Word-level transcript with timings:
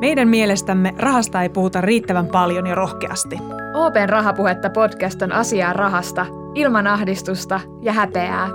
Meidän 0.00 0.28
mielestämme 0.28 0.94
rahasta 0.98 1.42
ei 1.42 1.48
puhuta 1.48 1.80
riittävän 1.80 2.26
paljon 2.26 2.66
ja 2.66 2.74
rohkeasti. 2.74 3.38
Open 3.74 4.08
Rahapuhetta 4.08 4.70
podcast 4.70 5.22
on 5.22 5.32
asiaa 5.32 5.72
rahasta, 5.72 6.26
ilman 6.54 6.86
ahdistusta 6.86 7.60
ja 7.82 7.92
häpeää. 7.92 8.48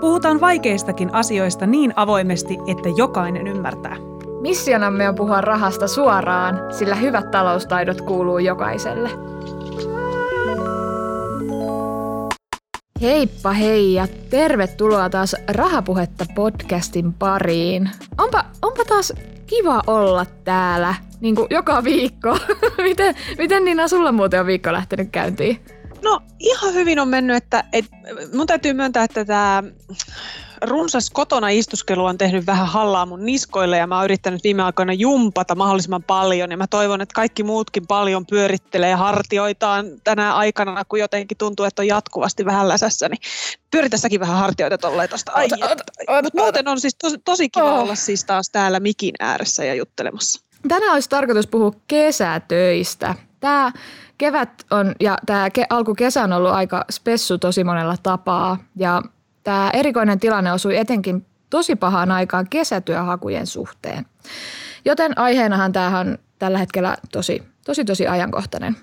Puhutaan 0.00 0.40
vaikeistakin 0.40 1.14
asioista 1.14 1.66
niin 1.66 1.92
avoimesti, 1.96 2.58
että 2.66 2.88
jokainen 2.96 3.46
ymmärtää. 3.46 3.96
Missionamme 4.40 5.08
on 5.08 5.14
puhua 5.14 5.40
rahasta 5.40 5.88
suoraan, 5.88 6.60
sillä 6.70 6.94
hyvät 6.94 7.30
taloustaidot 7.30 8.00
kuuluu 8.00 8.38
jokaiselle. 8.38 9.10
Heippa 13.02 13.52
hei 13.52 13.94
ja 13.94 14.06
tervetuloa 14.30 15.10
taas 15.10 15.36
Rahapuhetta 15.48 16.24
podcastin 16.34 17.12
pariin. 17.12 17.90
Onpa, 18.18 18.44
onpa 18.62 18.84
taas 18.88 19.12
kiva 19.46 19.82
olla 19.86 20.26
täällä 20.44 20.94
niin 21.20 21.34
kuin 21.34 21.46
joka 21.50 21.84
viikko. 21.84 22.38
miten, 22.88 23.14
miten 23.38 23.64
Nina 23.64 23.88
sulla 23.88 24.12
muuten 24.12 24.40
on 24.40 24.46
viikko 24.46 24.72
lähtenyt 24.72 25.08
käyntiin? 25.12 25.60
No 26.02 26.20
ihan 26.38 26.74
hyvin 26.74 26.98
on 26.98 27.08
mennyt, 27.08 27.36
että 27.36 27.64
et, 27.72 27.84
mun 28.34 28.46
täytyy 28.46 28.72
myöntää, 28.72 29.04
että 29.04 29.24
tämä 29.24 29.62
runsas 30.62 31.10
kotona 31.10 31.48
istuskelu 31.48 32.04
on 32.04 32.18
tehnyt 32.18 32.46
vähän 32.46 32.66
hallaa 32.66 33.06
mun 33.06 33.24
niskoille 33.24 33.76
ja 33.76 33.86
mä 33.86 33.96
oon 33.96 34.04
yrittänyt 34.04 34.44
viime 34.44 34.62
aikoina 34.62 34.92
jumpata 34.92 35.54
mahdollisimman 35.54 36.02
paljon 36.02 36.50
ja 36.50 36.56
mä 36.56 36.66
toivon, 36.66 37.00
että 37.00 37.14
kaikki 37.14 37.42
muutkin 37.42 37.86
paljon 37.86 38.26
pyörittelee 38.26 38.94
hartioitaan 38.94 39.86
tänä 40.04 40.34
aikana, 40.34 40.84
kun 40.84 40.98
jotenkin 40.98 41.38
tuntuu, 41.38 41.66
että 41.66 41.82
on 41.82 41.86
jatkuvasti 41.86 42.44
vähän 42.44 42.68
läsässä, 42.68 43.08
niin 43.08 43.20
pyöritässäkin 43.70 44.20
vähän 44.20 44.38
hartioita 44.38 44.78
tolleen 44.78 45.08
tosta. 45.08 45.32
Ai, 45.32 45.48
Mutta 46.22 46.40
muuten 46.40 46.68
on 46.68 46.80
siis 46.80 46.94
tosi, 46.94 47.18
tosi 47.24 47.48
kiva 47.48 47.72
oh. 47.72 47.80
olla 47.80 47.94
siis 47.94 48.24
taas 48.24 48.50
täällä 48.50 48.80
mikin 48.80 49.14
ääressä 49.20 49.64
ja 49.64 49.74
juttelemassa. 49.74 50.46
Tänään 50.68 50.92
olisi 50.92 51.08
tarkoitus 51.08 51.46
puhua 51.46 51.72
kesätöistä. 51.88 53.14
Tämä 53.40 53.72
kevät 54.18 54.50
on 54.70 54.94
ja 55.00 55.18
tämä 55.26 55.50
ke, 55.50 55.66
alkukesä 55.70 56.22
on 56.22 56.32
ollut 56.32 56.50
aika 56.50 56.84
spessu 56.90 57.38
tosi 57.38 57.64
monella 57.64 57.96
tapaa 58.02 58.58
ja 58.76 59.02
Tämä 59.46 59.70
erikoinen 59.72 60.20
tilanne 60.20 60.52
osui 60.52 60.76
etenkin 60.76 61.26
tosi 61.50 61.76
pahaan 61.76 62.10
aikaan 62.10 62.46
kesätyöhakujen 62.50 63.46
suhteen. 63.46 64.06
Joten 64.84 65.18
aiheenahan 65.18 65.72
tämähän 65.72 66.08
on 66.08 66.18
tällä 66.38 66.58
hetkellä 66.58 66.96
tosi, 67.12 67.42
tosi, 67.64 67.84
tosi 67.84 68.06
ajankohtainen. 68.06 68.76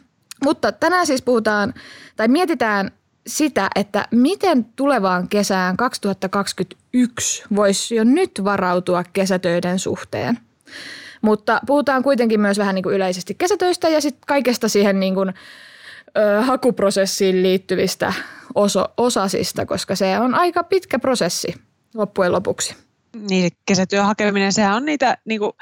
Mutta 0.43 0.71
tänään 0.71 1.07
siis 1.07 1.21
puhutaan 1.21 1.73
tai 2.15 2.27
mietitään 2.27 2.91
sitä, 3.27 3.69
että 3.75 4.07
miten 4.11 4.65
tulevaan 4.65 5.27
kesään 5.29 5.77
2021 5.77 7.43
voisi 7.55 7.95
jo 7.95 8.03
nyt 8.03 8.31
varautua 8.43 9.03
kesätöiden 9.13 9.79
suhteen. 9.79 10.39
Mutta 11.21 11.59
puhutaan 11.65 12.03
kuitenkin 12.03 12.41
myös 12.41 12.57
vähän 12.57 12.75
niin 12.75 12.83
kuin 12.83 12.95
yleisesti 12.95 13.35
kesätöistä 13.35 13.89
ja 13.89 14.01
sitten 14.01 14.23
kaikesta 14.27 14.69
siihen 14.69 14.99
niin 14.99 15.15
kuin, 15.15 15.33
ö, 16.17 16.41
hakuprosessiin 16.41 17.43
liittyvistä 17.43 18.13
oso, 18.55 18.85
osasista, 18.97 19.65
koska 19.65 19.95
se 19.95 20.19
on 20.19 20.35
aika 20.35 20.63
pitkä 20.63 20.99
prosessi 20.99 21.55
loppujen 21.95 22.31
lopuksi. 22.31 22.75
Niin, 23.29 23.51
kesätyön 23.65 24.05
hakeminen, 24.05 24.53
sehän 24.53 24.75
on 24.75 24.85
niitä 24.85 25.17
niin 25.25 25.39
kuin 25.39 25.53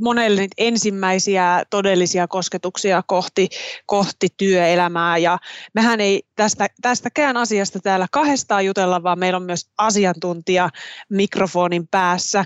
monelle 0.00 0.40
niitä 0.40 0.54
ensimmäisiä 0.58 1.62
todellisia 1.70 2.28
kosketuksia 2.28 3.02
kohti, 3.06 3.48
kohti 3.86 4.28
työelämää. 4.36 5.18
Ja 5.18 5.38
mehän 5.74 6.00
ei 6.00 6.22
tästä, 6.36 6.66
tästäkään 6.82 7.36
asiasta 7.36 7.80
täällä 7.80 8.06
kahdestaan 8.12 8.66
jutella, 8.66 9.02
vaan 9.02 9.18
meillä 9.18 9.36
on 9.36 9.42
myös 9.42 9.70
asiantuntija 9.78 10.70
mikrofonin 11.08 11.88
päässä. 11.88 12.44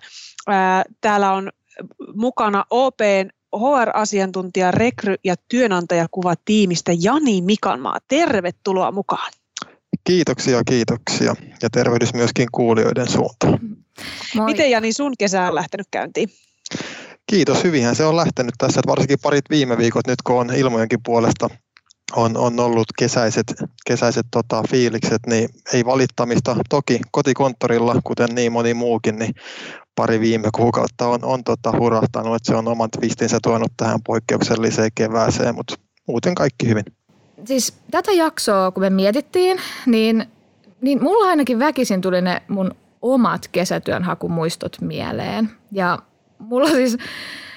Täällä 1.01 1.33
on 1.33 1.51
mukana 2.15 2.65
OPn 2.71 3.29
HR-asiantuntija, 3.57 4.71
rekry- 4.71 5.21
ja 5.25 5.35
työnantajakuvatiimistä 5.49 6.93
Jani 7.01 7.43
Mikanmaa. 7.43 7.99
Tervetuloa 8.09 8.93
mukaan. 8.93 9.33
Kiitoksia, 10.05 10.63
kiitoksia 10.65 11.35
ja 11.63 11.71
tervehdys 11.71 12.15
myöskin 12.15 12.49
kuulijoiden 12.53 13.09
suuntaan. 13.09 13.59
Moi. 14.35 14.45
Miten 14.45 14.71
Jani 14.71 14.93
sun 14.93 15.13
kesä 15.19 15.49
on 15.49 15.55
lähtenyt 15.55 15.87
käyntiin? 15.91 16.29
Kiitos, 17.27 17.65
hyvinhän 17.65 17.97
se 17.97 18.05
on 18.05 18.17
lähtenyt 18.17 18.55
tässä, 18.59 18.81
että 18.81 18.91
varsinkin 18.91 19.19
parit 19.23 19.45
viime 19.51 19.79
viikot 19.79 20.07
nyt 20.07 20.23
kun 20.23 20.41
on 20.41 20.55
ilmojenkin 20.55 20.99
puolesta 21.05 21.49
on, 22.17 22.37
on 22.37 22.61
ollut 22.61 22.87
kesäiset, 22.99 23.47
kesäiset 23.87 24.27
tota, 24.31 24.63
fiilikset, 24.71 25.27
niin 25.27 25.49
ei 25.73 25.85
valittamista. 25.85 26.57
Toki 26.69 27.01
kotikonttorilla, 27.11 28.01
kuten 28.05 28.29
niin 28.35 28.53
moni 28.53 28.75
muukin, 28.75 29.19
niin 29.19 29.35
pari 30.01 30.21
viime 30.21 30.49
kuukautta 30.55 31.07
on, 31.07 31.19
on 31.23 31.45
tota, 31.45 31.73
hurahtanut, 31.79 32.37
että 32.37 32.47
se 32.47 32.57
on 32.57 32.69
oman 32.69 32.91
twistinsä 32.91 33.39
tuonut 33.43 33.73
tähän 33.77 33.99
poikkeukselliseen 34.07 34.91
kevääseen, 34.95 35.55
mutta 35.55 35.75
muuten 36.07 36.35
kaikki 36.35 36.69
hyvin 36.69 36.85
siis 37.45 37.75
tätä 37.91 38.13
jaksoa, 38.13 38.71
kun 38.71 38.83
me 38.83 38.91
mietittiin, 38.91 39.59
niin, 39.87 40.27
niin 40.81 41.03
mulla 41.03 41.29
ainakin 41.29 41.59
väkisin 41.59 42.01
tuli 42.01 42.23
ne 42.23 42.43
mun 42.49 42.75
omat 43.03 43.49
kesätyönhakumuistot 43.53 44.77
mieleen. 44.81 45.51
Ja 45.73 45.99
mulla 46.39 46.69
siis 46.69 46.97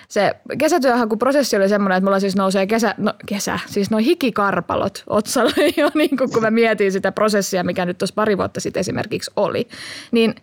se 0.08 0.36
kesätyöhakuprosessi 0.58 1.58
oli 1.58 1.70
semmoinen, 1.70 1.98
että 1.98 2.06
mulla 2.06 2.20
siis 2.20 2.36
nousee 2.36 2.68
kesä, 2.68 2.96
no 2.98 3.14
kesä, 3.26 3.60
siis 3.66 3.92
noin 3.92 4.06
hikikarpalot 4.06 5.04
otsalle 5.08 5.54
jo 5.78 5.90
niin 5.96 6.18
kun 6.18 6.42
mä 6.42 6.52
mietin 6.52 6.92
sitä 6.92 7.12
prosessia, 7.12 7.64
mikä 7.64 7.86
nyt 7.86 7.98
tuossa 7.98 8.16
pari 8.16 8.38
vuotta 8.38 8.60
sitten 8.60 8.82
esimerkiksi 8.82 9.32
oli. 9.36 9.68
Niin 10.12 10.36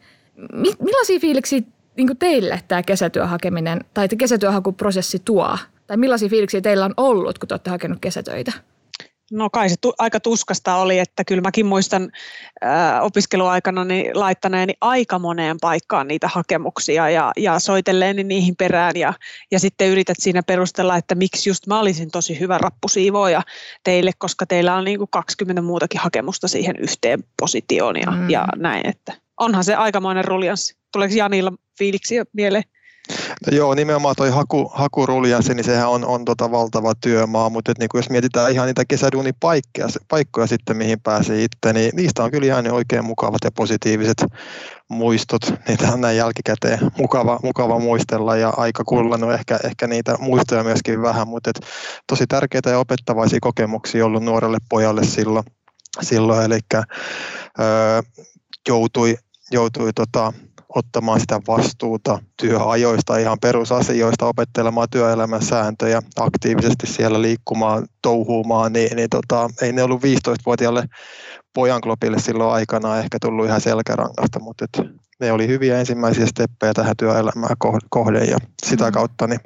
mi, 0.52 0.72
millaisia 0.80 1.20
fiiliksiä 1.20 1.60
niin 1.96 2.16
teille 2.18 2.60
tämä 2.68 2.82
kesätyöhakeminen 2.82 3.80
tai 3.94 4.08
kesätyöhakuprosessi 4.08 5.18
tuo? 5.18 5.58
Tai 5.86 5.96
millaisia 5.96 6.28
fiiliksiä 6.28 6.60
teillä 6.60 6.84
on 6.84 6.94
ollut, 6.96 7.38
kun 7.38 7.48
te 7.48 7.54
olette 7.54 7.70
hakenut 7.70 7.98
kesätöitä? 8.00 8.52
No 9.32 9.50
kai 9.50 9.68
se 9.68 9.74
tu- 9.80 9.94
aika 9.98 10.20
tuskasta 10.20 10.76
oli, 10.76 10.98
että 10.98 11.24
kyllä 11.24 11.40
mäkin 11.42 11.66
muistan 11.66 12.10
ää, 12.60 13.02
opiskeluaikana 13.02 13.84
niin 13.84 14.10
laittaneeni 14.14 14.74
aika 14.80 15.18
moneen 15.18 15.56
paikkaan 15.60 16.08
niitä 16.08 16.28
hakemuksia 16.28 17.10
ja, 17.10 17.32
ja 17.36 17.58
soitelleeni 17.58 18.24
niihin 18.24 18.56
perään 18.56 18.96
ja, 18.96 19.14
ja 19.50 19.60
sitten 19.60 19.88
yrität 19.88 20.16
siinä 20.20 20.42
perustella, 20.42 20.96
että 20.96 21.14
miksi 21.14 21.50
just 21.50 21.66
mä 21.66 21.80
olisin 21.80 22.10
tosi 22.10 22.40
hyvä 22.40 22.58
rappusiivoja 22.58 23.42
teille, 23.84 24.10
koska 24.18 24.46
teillä 24.46 24.74
on 24.74 24.84
niin 24.84 24.98
kuin 24.98 25.10
20 25.10 25.62
muutakin 25.62 26.00
hakemusta 26.00 26.48
siihen 26.48 26.76
yhteen 26.76 27.24
positioon 27.40 28.00
ja, 28.00 28.10
mm. 28.10 28.30
ja 28.30 28.48
näin, 28.56 28.86
että 28.86 29.12
onhan 29.40 29.64
se 29.64 29.74
aikamoinen 29.74 30.24
ruljanssi. 30.24 30.76
Tuleeko 30.92 31.14
Janilla 31.14 31.52
fiiliksiä 31.78 32.24
mieleen? 32.32 32.64
No 33.46 33.56
joo, 33.56 33.74
nimenomaan 33.74 34.14
toi 34.16 34.30
haku, 34.30 34.72
hakuruljanssi, 34.74 35.54
niin 35.54 35.64
sehän 35.64 35.88
on, 35.88 36.04
on 36.04 36.24
tota 36.24 36.50
valtava 36.50 36.94
työmaa, 36.94 37.50
mutta 37.50 37.72
niin 37.78 37.88
jos 37.94 38.10
mietitään 38.10 38.52
ihan 38.52 38.66
niitä 38.66 38.84
kesäduunipaikkoja 38.88 39.88
paikkoja 40.08 40.46
sitten, 40.46 40.76
mihin 40.76 41.00
pääsee 41.00 41.44
itse, 41.44 41.72
niin 41.72 41.90
niistä 41.94 42.24
on 42.24 42.30
kyllä 42.30 42.46
ihan 42.46 42.72
oikein 42.72 43.04
mukavat 43.04 43.38
ja 43.44 43.50
positiiviset 43.52 44.24
muistot. 44.88 45.42
Niitä 45.68 45.92
on 45.92 46.00
näin 46.00 46.16
jälkikäteen 46.16 46.78
mukava, 46.98 47.40
mukava 47.42 47.78
muistella 47.78 48.36
ja 48.36 48.52
aika 48.56 48.84
kullannut 48.84 49.32
ehkä, 49.32 49.58
ehkä 49.64 49.86
niitä 49.86 50.16
muistoja 50.18 50.64
myöskin 50.64 51.02
vähän, 51.02 51.28
mutta 51.28 51.50
et 51.50 51.60
tosi 52.06 52.26
tärkeitä 52.26 52.70
ja 52.70 52.78
opettavaisia 52.78 53.38
kokemuksia 53.42 54.06
ollut 54.06 54.22
nuorelle 54.22 54.58
pojalle 54.68 55.04
silloin, 55.04 55.44
silloin 56.02 56.44
eli 56.44 56.58
öö, 57.60 58.02
joutui, 58.68 59.16
joutui 59.50 59.92
tota, 59.92 60.32
ottamaan 60.74 61.20
sitä 61.20 61.40
vastuuta 61.48 62.18
työajoista, 62.36 63.16
ihan 63.16 63.38
perusasioista, 63.42 64.26
opettelemaan 64.26 64.88
työelämän 64.90 65.42
sääntöjä, 65.42 66.02
aktiivisesti 66.16 66.86
siellä 66.86 67.22
liikkumaan, 67.22 67.86
touhuumaan, 68.02 68.72
niin, 68.72 68.96
niin 68.96 69.08
tota, 69.10 69.50
ei 69.62 69.72
ne 69.72 69.82
ollut 69.82 70.02
15-vuotiaalle 70.02 70.84
pojanklopille 71.54 72.18
silloin 72.18 72.52
aikana 72.52 72.98
ehkä 72.98 73.18
tullut 73.20 73.46
ihan 73.46 73.60
selkärangasta, 73.60 74.40
mutta 74.40 74.64
et 74.64 74.86
ne 75.20 75.32
oli 75.32 75.46
hyviä 75.46 75.78
ensimmäisiä 75.78 76.26
steppejä 76.26 76.72
tähän 76.74 76.96
työelämään 76.96 77.56
kohden 77.90 78.28
ja 78.28 78.38
sitä 78.66 78.84
mm. 78.84 78.92
kautta 78.92 79.26
niin 79.26 79.40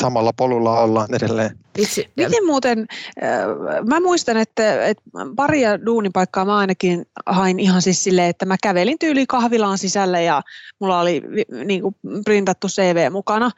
samalla 0.00 0.32
polulla 0.32 0.80
ollaan 0.80 1.14
edelleen. 1.14 1.58
Itse, 1.78 2.10
Miten 2.16 2.46
muuten, 2.46 2.86
äh, 3.22 3.86
mä 3.86 4.00
muistan, 4.00 4.36
että, 4.36 4.86
että 4.86 5.02
paria 5.36 5.86
duunipaikkaa 5.86 6.44
mä 6.44 6.56
ainakin 6.56 7.06
hain 7.26 7.60
ihan 7.60 7.82
siis 7.82 8.04
silleen, 8.04 8.30
että 8.30 8.46
mä 8.46 8.56
kävelin 8.62 8.98
tyyli 8.98 9.26
kahvilaan 9.26 9.78
sisälle 9.78 10.22
ja 10.22 10.42
mulla 10.80 11.00
oli 11.00 11.22
niin 11.64 11.82
kuin 11.82 11.94
printattu 12.24 12.68
CV 12.68 13.12
mukana, 13.12 13.50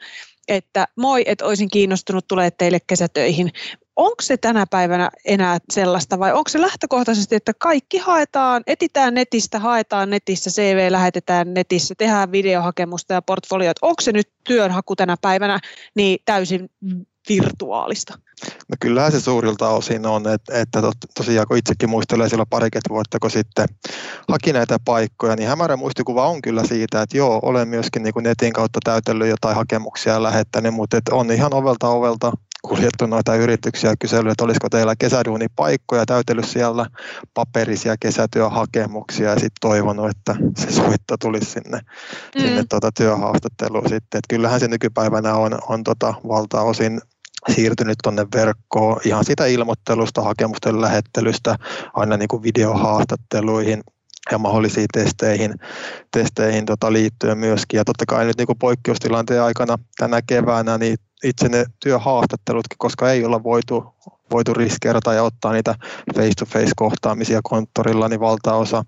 että 0.47 0.87
moi, 0.95 1.23
että 1.25 1.45
olisin 1.45 1.69
kiinnostunut 1.69 2.27
tulee 2.27 2.51
teille 2.51 2.79
kesätöihin 2.87 3.51
onko 3.95 4.21
se 4.21 4.37
tänä 4.37 4.65
päivänä 4.69 5.09
enää 5.25 5.57
sellaista 5.73 6.19
vai 6.19 6.33
onko 6.33 6.49
se 6.49 6.61
lähtökohtaisesti, 6.61 7.35
että 7.35 7.51
kaikki 7.59 7.97
haetaan, 7.97 8.63
etitään 8.67 9.13
netistä, 9.13 9.59
haetaan 9.59 10.09
netissä, 10.09 10.49
CV 10.49 10.91
lähetetään 10.91 11.53
netissä, 11.53 11.95
tehdään 11.97 12.31
videohakemusta 12.31 13.13
ja 13.13 13.21
portfoliot. 13.21 13.77
Onko 13.81 14.01
se 14.01 14.11
nyt 14.11 14.29
työnhaku 14.43 14.95
tänä 14.95 15.15
päivänä 15.21 15.59
niin 15.95 16.19
täysin 16.25 16.69
virtuaalista? 17.29 18.19
No 18.69 18.75
kyllähän 18.79 19.11
se 19.11 19.21
suurilta 19.21 19.69
osin 19.69 20.05
on, 20.05 20.27
että, 20.27 20.59
että 20.59 20.81
tosiaan 21.15 21.47
kun 21.47 21.57
itsekin 21.57 21.89
muistelee 21.89 22.29
silloin 22.29 22.49
parikymmentä 22.49 22.89
vuotta, 22.89 23.19
kun 23.19 23.31
sitten 23.31 23.67
haki 24.29 24.53
näitä 24.53 24.77
paikkoja, 24.85 25.35
niin 25.35 25.49
hämärä 25.49 25.77
muistikuva 25.77 26.27
on 26.27 26.41
kyllä 26.41 26.63
siitä, 26.63 27.01
että 27.01 27.17
joo, 27.17 27.39
olen 27.41 27.67
myöskin 27.67 28.03
niin 28.03 28.13
kuin 28.13 28.23
netin 28.23 28.53
kautta 28.53 28.79
täytellyt 28.83 29.29
jotain 29.29 29.55
hakemuksia 29.55 30.13
ja 30.13 30.23
lähettänyt, 30.23 30.73
mutta 30.73 30.97
että 30.97 31.15
on 31.15 31.31
ihan 31.31 31.53
ovelta 31.53 31.87
ovelta 31.87 32.31
kuljettu 32.67 33.05
noita 33.05 33.35
yrityksiä 33.35 33.89
ja 33.89 33.95
kysellyt, 33.99 34.31
että 34.31 34.43
olisiko 34.43 34.69
teillä 34.69 34.95
kesäduunipaikkoja, 34.99 36.05
täytellyt 36.05 36.45
siellä 36.45 36.85
paperisia 37.33 37.95
kesätyöhakemuksia 37.99 39.29
ja 39.29 39.35
sitten 39.35 39.61
toivonut, 39.61 40.09
että 40.09 40.35
se 40.57 40.71
soitto 40.71 41.17
tulisi 41.19 41.51
sinne, 41.51 41.79
mm. 42.35 42.41
sinne 42.41 42.63
tuota 42.69 42.91
työhaastatteluun 42.91 43.89
sitten. 43.89 44.17
Että 44.17 44.29
kyllähän 44.29 44.59
se 44.59 44.67
nykypäivänä 44.67 45.33
on, 45.35 45.59
on 45.69 45.83
tota 45.83 46.13
valtaosin 46.27 47.01
siirtynyt 47.55 47.97
tuonne 48.03 48.25
verkkoon 48.35 48.99
ihan 49.05 49.25
sitä 49.25 49.45
ilmoittelusta, 49.45 50.21
hakemusten 50.21 50.81
lähettelystä 50.81 51.55
aina 51.93 52.17
niin 52.17 52.27
kuin 52.27 52.43
videohaastatteluihin 52.43 53.83
ja 54.31 54.37
mahdollisiin 54.37 54.87
testeihin, 54.93 55.53
testeihin 56.11 56.65
tota 56.65 56.93
liittyen 56.93 57.37
myöskin. 57.37 57.77
Ja 57.77 57.85
totta 57.85 58.05
kai 58.05 58.25
nyt 58.25 58.37
niin 58.37 58.47
kuin 58.47 58.59
poikkeustilanteen 58.59 59.41
aikana 59.41 59.77
tänä 59.97 60.21
keväänä 60.27 60.77
niin 60.77 60.97
itse 61.23 61.49
ne 61.49 61.65
työhaastattelutkin, 61.79 62.77
koska 62.77 63.11
ei 63.11 63.25
olla 63.25 63.43
voitu, 63.43 63.95
voitu 64.31 64.53
riskeerata 64.53 65.13
ja 65.13 65.23
ottaa 65.23 65.53
niitä 65.53 65.75
face-to-face 66.15 66.71
kohtaamisia 66.75 67.39
konttorilla, 67.43 68.09
niin 68.09 68.19
valtaosa, 68.19 68.85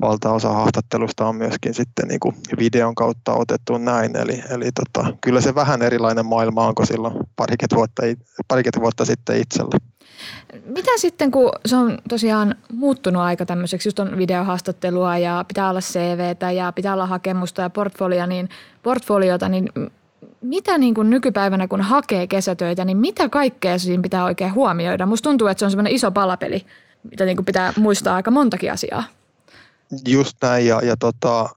valtaosa 0.00 0.52
haastattelusta 0.52 1.26
on 1.26 1.36
myöskin 1.36 1.74
sitten 1.74 2.08
niin 2.08 2.20
kuin 2.20 2.34
videon 2.58 2.94
kautta 2.94 3.34
otettu 3.34 3.78
näin. 3.78 4.16
Eli, 4.16 4.42
eli 4.50 4.70
tota, 4.72 5.16
kyllä 5.20 5.40
se 5.40 5.54
vähän 5.54 5.82
erilainen 5.82 6.26
maailma 6.26 6.66
onko 6.66 6.86
silloin 6.86 7.14
parikymmentä 7.36 7.76
vuotta, 7.76 8.02
parikymmentä 8.48 8.80
vuotta 8.80 9.04
sitten 9.04 9.40
itsellä. 9.40 9.78
Mitä 10.66 10.90
sitten, 10.96 11.30
kun 11.30 11.50
se 11.66 11.76
on 11.76 11.98
tosiaan 12.08 12.54
muuttunut 12.72 13.22
aika 13.22 13.46
tämmöiseksi, 13.46 13.88
just 13.88 13.98
on 13.98 14.18
videohaastattelua 14.18 15.18
ja 15.18 15.44
pitää 15.48 15.70
olla 15.70 15.80
CVtä 15.80 16.50
ja 16.50 16.72
pitää 16.72 16.92
olla 16.92 17.06
hakemusta 17.06 17.62
ja 17.62 17.70
portfolio, 17.70 18.26
niin, 18.26 18.48
portfoliota, 18.82 19.48
niin 19.48 19.68
mitä 20.46 20.78
niin 20.78 20.94
kuin 20.94 21.10
nykypäivänä, 21.10 21.68
kun 21.68 21.80
hakee 21.80 22.26
kesätöitä, 22.26 22.84
niin 22.84 22.96
mitä 22.96 23.28
kaikkea 23.28 23.78
siinä 23.78 24.02
pitää 24.02 24.24
oikein 24.24 24.54
huomioida? 24.54 25.06
Musta 25.06 25.30
tuntuu, 25.30 25.46
että 25.48 25.58
se 25.58 25.64
on 25.64 25.70
semmoinen 25.70 25.92
iso 25.92 26.10
palapeli, 26.10 26.66
mitä 27.10 27.24
niin 27.24 27.36
kuin 27.36 27.46
pitää 27.46 27.72
muistaa 27.76 28.16
aika 28.16 28.30
montakin 28.30 28.72
asiaa. 28.72 29.04
Just 30.08 30.36
näin, 30.42 30.66
ja, 30.66 30.80
ja 30.82 30.96
tota, 30.96 31.48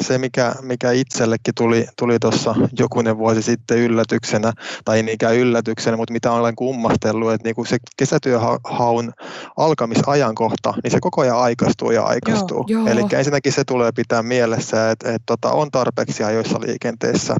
se 0.00 0.18
mikä, 0.18 0.54
mikä 0.62 0.90
itsellekin 0.90 1.54
tuli, 1.54 1.86
tuli 1.98 2.18
tuossa 2.18 2.54
jokunen 2.78 3.18
vuosi 3.18 3.42
sitten 3.42 3.78
yllätyksenä, 3.78 4.52
tai 4.84 4.96
ei 4.96 5.02
niinkään 5.02 5.36
yllätyksenä, 5.36 5.96
mutta 5.96 6.12
mitä 6.12 6.32
olen 6.32 6.56
kummastellut, 6.56 7.32
että 7.32 7.48
niinku 7.48 7.64
se 7.64 7.76
kesätyöhaun 7.96 9.12
alkamisajankohta, 9.56 10.74
niin 10.82 10.90
se 10.90 10.98
koko 11.00 11.20
ajan 11.20 11.38
aikaistuu 11.38 11.90
ja 11.90 12.02
aikaistuu. 12.02 12.66
Eli 12.86 13.00
ensinnäkin 13.12 13.52
se 13.52 13.64
tulee 13.64 13.92
pitää 13.92 14.22
mielessä, 14.22 14.90
että, 14.90 15.08
että 15.08 15.22
tota, 15.26 15.52
on 15.52 15.70
tarpeeksi 15.70 16.24
ajoissa 16.24 16.60
liikenteessä 16.60 17.36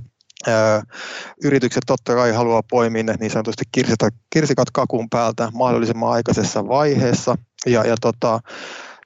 yritykset 1.45 1.83
totta 1.87 2.15
kai 2.15 2.33
haluaa 2.33 2.63
poimia 2.71 3.03
ne 3.03 3.15
niin 3.21 3.31
sanotusti 3.31 3.65
kirsikat, 3.73 4.15
kirsikat 4.31 4.71
kakun 4.71 5.11
päältä 5.11 5.49
mahdollisimman 5.55 6.13
aikaisessa 6.13 6.69
vaiheessa. 6.69 7.35
Ja, 7.67 7.87
ja 7.87 7.95
tota, 8.01 8.41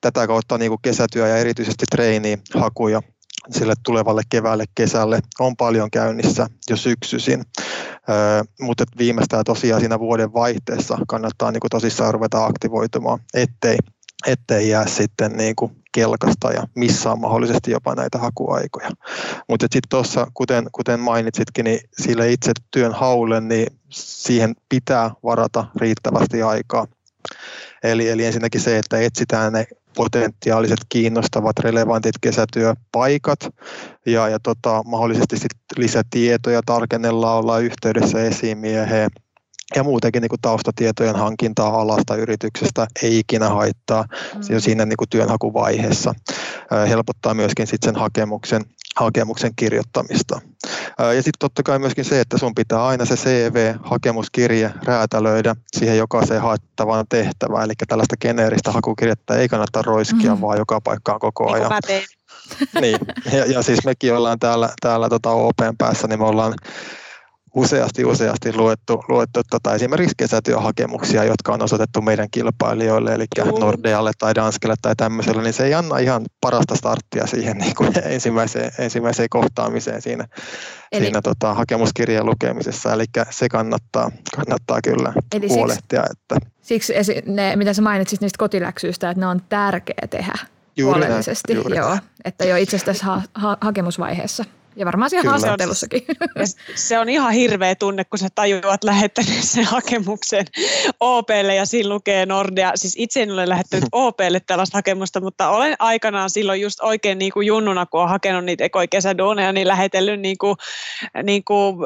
tätä 0.00 0.26
kautta 0.26 0.58
niin 0.58 0.70
kuin 0.70 0.82
kesätyö 0.82 1.28
ja 1.28 1.36
erityisesti 1.36 1.84
treenihakuja 1.90 3.02
sille 3.50 3.74
tulevalle 3.84 4.22
keväälle, 4.30 4.64
kesälle 4.74 5.20
on 5.40 5.56
paljon 5.56 5.90
käynnissä 5.90 6.46
jo 6.70 6.76
syksyisin, 6.76 7.44
mutta 8.60 8.84
viimeistään 8.98 9.44
tosiaan 9.44 9.80
siinä 9.80 9.98
vuoden 9.98 10.32
vaihteessa 10.32 10.98
kannattaa 11.08 11.52
niin 11.52 11.60
kuin 11.60 11.70
tosissaan 11.70 12.14
ruveta 12.14 12.44
aktivoitumaan, 12.44 13.18
ettei, 13.34 13.78
ettei 14.26 14.68
jää 14.68 14.86
sitten 14.86 15.36
niin 15.36 15.56
kuin 15.56 15.72
kelkasta 15.92 16.52
ja 16.52 16.62
missä 16.74 17.12
on 17.12 17.20
mahdollisesti 17.20 17.70
jopa 17.70 17.94
näitä 17.94 18.18
hakuaikoja. 18.18 18.90
Mutta 19.48 19.64
sitten 19.64 19.88
tuossa, 19.88 20.26
kuten, 20.34 20.66
kuten 20.72 21.00
mainitsitkin, 21.00 21.64
niin 21.64 21.80
sille 22.02 22.32
itse 22.32 22.52
työn 22.70 22.92
haulle, 22.92 23.40
niin 23.40 23.66
siihen 23.90 24.54
pitää 24.68 25.10
varata 25.24 25.66
riittävästi 25.76 26.42
aikaa. 26.42 26.86
Eli, 27.82 28.08
eli 28.08 28.24
ensinnäkin 28.24 28.60
se, 28.60 28.78
että 28.78 28.98
etsitään 28.98 29.52
ne 29.52 29.66
potentiaaliset, 29.96 30.78
kiinnostavat, 30.88 31.58
relevantit 31.58 32.14
kesätyöpaikat 32.20 33.38
ja, 34.06 34.28
ja 34.28 34.38
tota, 34.42 34.82
mahdollisesti 34.84 35.36
sit 35.36 35.52
lisätietoja 35.76 36.60
tarkennellaan, 36.66 37.38
olla 37.38 37.58
yhteydessä 37.58 38.22
esimieheen 38.22 39.10
ja 39.76 39.84
muutenkin 39.84 40.22
niin 40.22 40.28
kuin 40.28 40.40
taustatietojen 40.40 41.16
hankintaa 41.16 41.80
alasta 41.80 42.16
yrityksestä 42.16 42.86
ei 43.02 43.18
ikinä 43.18 43.48
haittaa 43.48 44.04
mm. 44.34 44.60
siinä 44.60 44.86
niin 44.86 44.96
kuin 44.96 45.08
työnhakuvaiheessa. 45.08 46.14
Helpottaa 46.88 47.34
myöskin 47.34 47.66
sitten 47.66 47.88
sen 47.88 48.00
hakemuksen, 48.00 48.64
hakemuksen 48.96 49.52
kirjoittamista. 49.56 50.40
Ja 50.98 51.22
sitten 51.22 51.38
totta 51.38 51.62
kai 51.62 51.78
myöskin 51.78 52.04
se, 52.04 52.20
että 52.20 52.38
sun 52.38 52.54
pitää 52.54 52.86
aina 52.86 53.04
se 53.04 53.14
CV, 53.16 53.74
hakemuskirje 53.82 54.72
räätälöidä 54.84 55.56
siihen 55.76 55.98
jokaiseen 55.98 56.42
haettavaan 56.42 57.04
tehtävään. 57.08 57.64
Eli 57.64 57.72
tällaista 57.88 58.16
geneeristä 58.20 58.72
hakukirjettä 58.72 59.34
ei 59.34 59.48
kannata 59.48 59.82
roiskia, 59.82 60.34
mm. 60.34 60.40
vaan 60.40 60.58
joka 60.58 60.80
paikkaan 60.80 61.20
koko 61.20 61.44
niin 61.44 61.54
ajan. 61.54 61.70
niin, 62.80 62.98
ja, 63.32 63.46
ja 63.46 63.62
siis 63.62 63.84
mekin 63.84 64.14
ollaan 64.14 64.38
täällä, 64.38 64.68
täällä 64.80 65.08
tota 65.08 65.30
Open 65.30 65.76
päässä, 65.76 66.08
niin 66.08 66.18
me 66.18 66.26
ollaan 66.26 66.54
useasti 67.54 68.04
useasti 68.04 68.56
luettu, 68.56 69.04
luettu 69.08 69.40
tota, 69.50 69.74
esimerkiksi 69.74 70.14
kesätyöhakemuksia, 70.16 71.24
jotka 71.24 71.52
on 71.52 71.62
osoitettu 71.62 72.02
meidän 72.02 72.28
kilpailijoille, 72.30 73.14
eli 73.14 73.24
Nordealle 73.58 74.10
tai 74.18 74.34
Danskelle 74.34 74.74
tai 74.82 74.96
tämmöiselle, 74.96 75.42
niin 75.42 75.52
se 75.52 75.64
ei 75.64 75.74
anna 75.74 75.98
ihan 75.98 76.22
parasta 76.40 76.76
starttia 76.76 77.26
siihen 77.26 77.58
niin 77.58 77.74
kuin 77.74 77.92
ensimmäiseen, 78.14 78.72
ensimmäiseen 78.78 79.28
kohtaamiseen 79.30 80.02
siinä, 80.02 80.24
eli, 80.92 81.04
siinä 81.04 81.22
tota, 81.22 81.54
hakemuskirjan 81.54 82.26
lukemisessa, 82.26 82.92
eli 82.92 83.04
se 83.30 83.48
kannattaa, 83.48 84.10
kannattaa 84.36 84.78
kyllä 84.84 85.12
eli 85.32 85.48
huolehtia. 85.48 86.04
Siksi, 86.62 86.96
että, 86.96 87.06
siksi 87.06 87.32
ne, 87.32 87.56
mitä 87.56 87.72
sä 87.72 87.82
mainitsit 87.82 88.20
niistä 88.20 88.38
kotiläksyistä, 88.38 89.10
että 89.10 89.20
ne 89.20 89.26
on 89.26 89.40
tärkeä 89.48 90.06
tehdä 90.10 90.38
juuri 90.76 91.00
näin, 91.00 91.24
juuri 91.54 91.76
joo, 91.76 91.98
että 92.24 92.44
jo 92.44 92.56
itse 92.56 92.76
asiassa 92.76 93.06
ha- 93.06 93.22
ha- 93.34 93.58
hakemusvaiheessa. 93.60 94.44
Ja 94.78 94.86
varmaan 94.86 95.10
siellä 95.10 95.22
Kyllä. 95.22 95.32
haastattelussakin. 95.32 96.02
se 96.74 96.98
on 96.98 97.08
ihan 97.08 97.32
hirveä 97.32 97.74
tunne, 97.74 98.04
kun 98.04 98.18
sä 98.18 98.28
tajuat 98.34 98.84
lähettänyt 98.84 99.42
sen 99.42 99.64
hakemuksen 99.64 100.44
OPlle 101.00 101.54
ja 101.54 101.66
siinä 101.66 101.88
lukee 101.88 102.26
Nordea. 102.26 102.72
Siis 102.74 102.94
itse 102.98 103.22
en 103.22 103.30
ole 103.30 103.48
lähettänyt 103.48 103.88
OPlle 104.02 104.40
tällaista 104.40 104.78
hakemusta, 104.78 105.20
mutta 105.20 105.48
olen 105.48 105.76
aikanaan 105.78 106.30
silloin 106.30 106.60
just 106.60 106.80
oikein 106.80 107.18
niin 107.18 107.32
kuin 107.32 107.46
junnuna, 107.46 107.86
kun 107.86 108.00
olen 108.00 108.10
hakenut 108.10 108.44
niitä 108.44 108.64
ekoi 108.64 108.88
kesäduuneja, 108.88 109.52
niin 109.52 109.68
lähetellyt 109.68 110.20
niin 110.20 110.38
kuin, 110.38 110.56
niin 111.22 111.44
kuin 111.44 111.76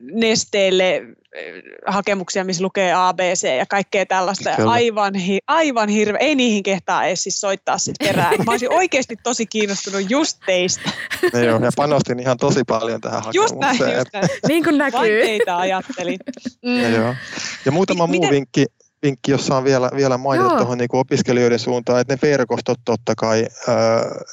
nesteelle 0.00 1.02
hakemuksia, 1.86 2.44
missä 2.44 2.62
lukee 2.62 2.92
ABC 2.92 3.56
ja 3.58 3.66
kaikkea 3.66 4.06
tällaista. 4.06 4.50
Kyllä. 4.56 4.70
Aivan, 4.70 5.14
aivan 5.46 5.88
hirveä. 5.88 6.18
Ei 6.18 6.34
niihin 6.34 6.62
kehtaa 6.62 7.04
edes 7.04 7.22
siis 7.22 7.40
soittaa 7.40 7.78
sitten 7.78 8.08
perään. 8.08 8.34
Mä 8.46 8.50
olisin 8.50 8.72
oikeasti 8.72 9.16
tosi 9.22 9.46
kiinnostunut 9.46 10.10
just 10.10 10.38
teistä. 10.46 10.90
No 11.32 11.38
joo, 11.38 11.58
ja 11.64 11.70
panostin 11.76 12.20
ihan 12.20 12.36
tosi 12.36 12.64
paljon 12.66 13.00
tähän 13.00 13.22
hakemukseen. 13.22 13.42
Just 13.42 13.80
näin, 13.80 13.96
just 13.98 14.12
näin. 14.12 14.28
niin 14.48 14.64
kuin 14.64 14.78
näkyy. 14.78 14.98
Vain 14.98 15.10
teitä 15.10 15.56
ajattelin. 15.56 16.18
Mm. 16.64 16.80
Ja, 16.82 16.88
joo. 16.88 17.14
ja 17.64 17.72
muutama 17.72 18.06
muu 18.06 18.12
Miten? 18.12 18.30
vinkki, 18.30 18.66
vinkki, 19.06 19.30
jossa 19.30 19.56
on 19.56 19.64
vielä, 19.64 19.90
vielä 19.96 20.18
mainita 20.18 20.56
tuohon 20.56 20.78
niin 20.78 20.88
opiskelijoiden 20.92 21.58
suuntaan, 21.58 22.00
että 22.00 22.14
ne 22.14 22.18
verkostot 22.30 22.78
totta 22.84 23.14
kai, 23.14 23.46
ää, 23.68 23.76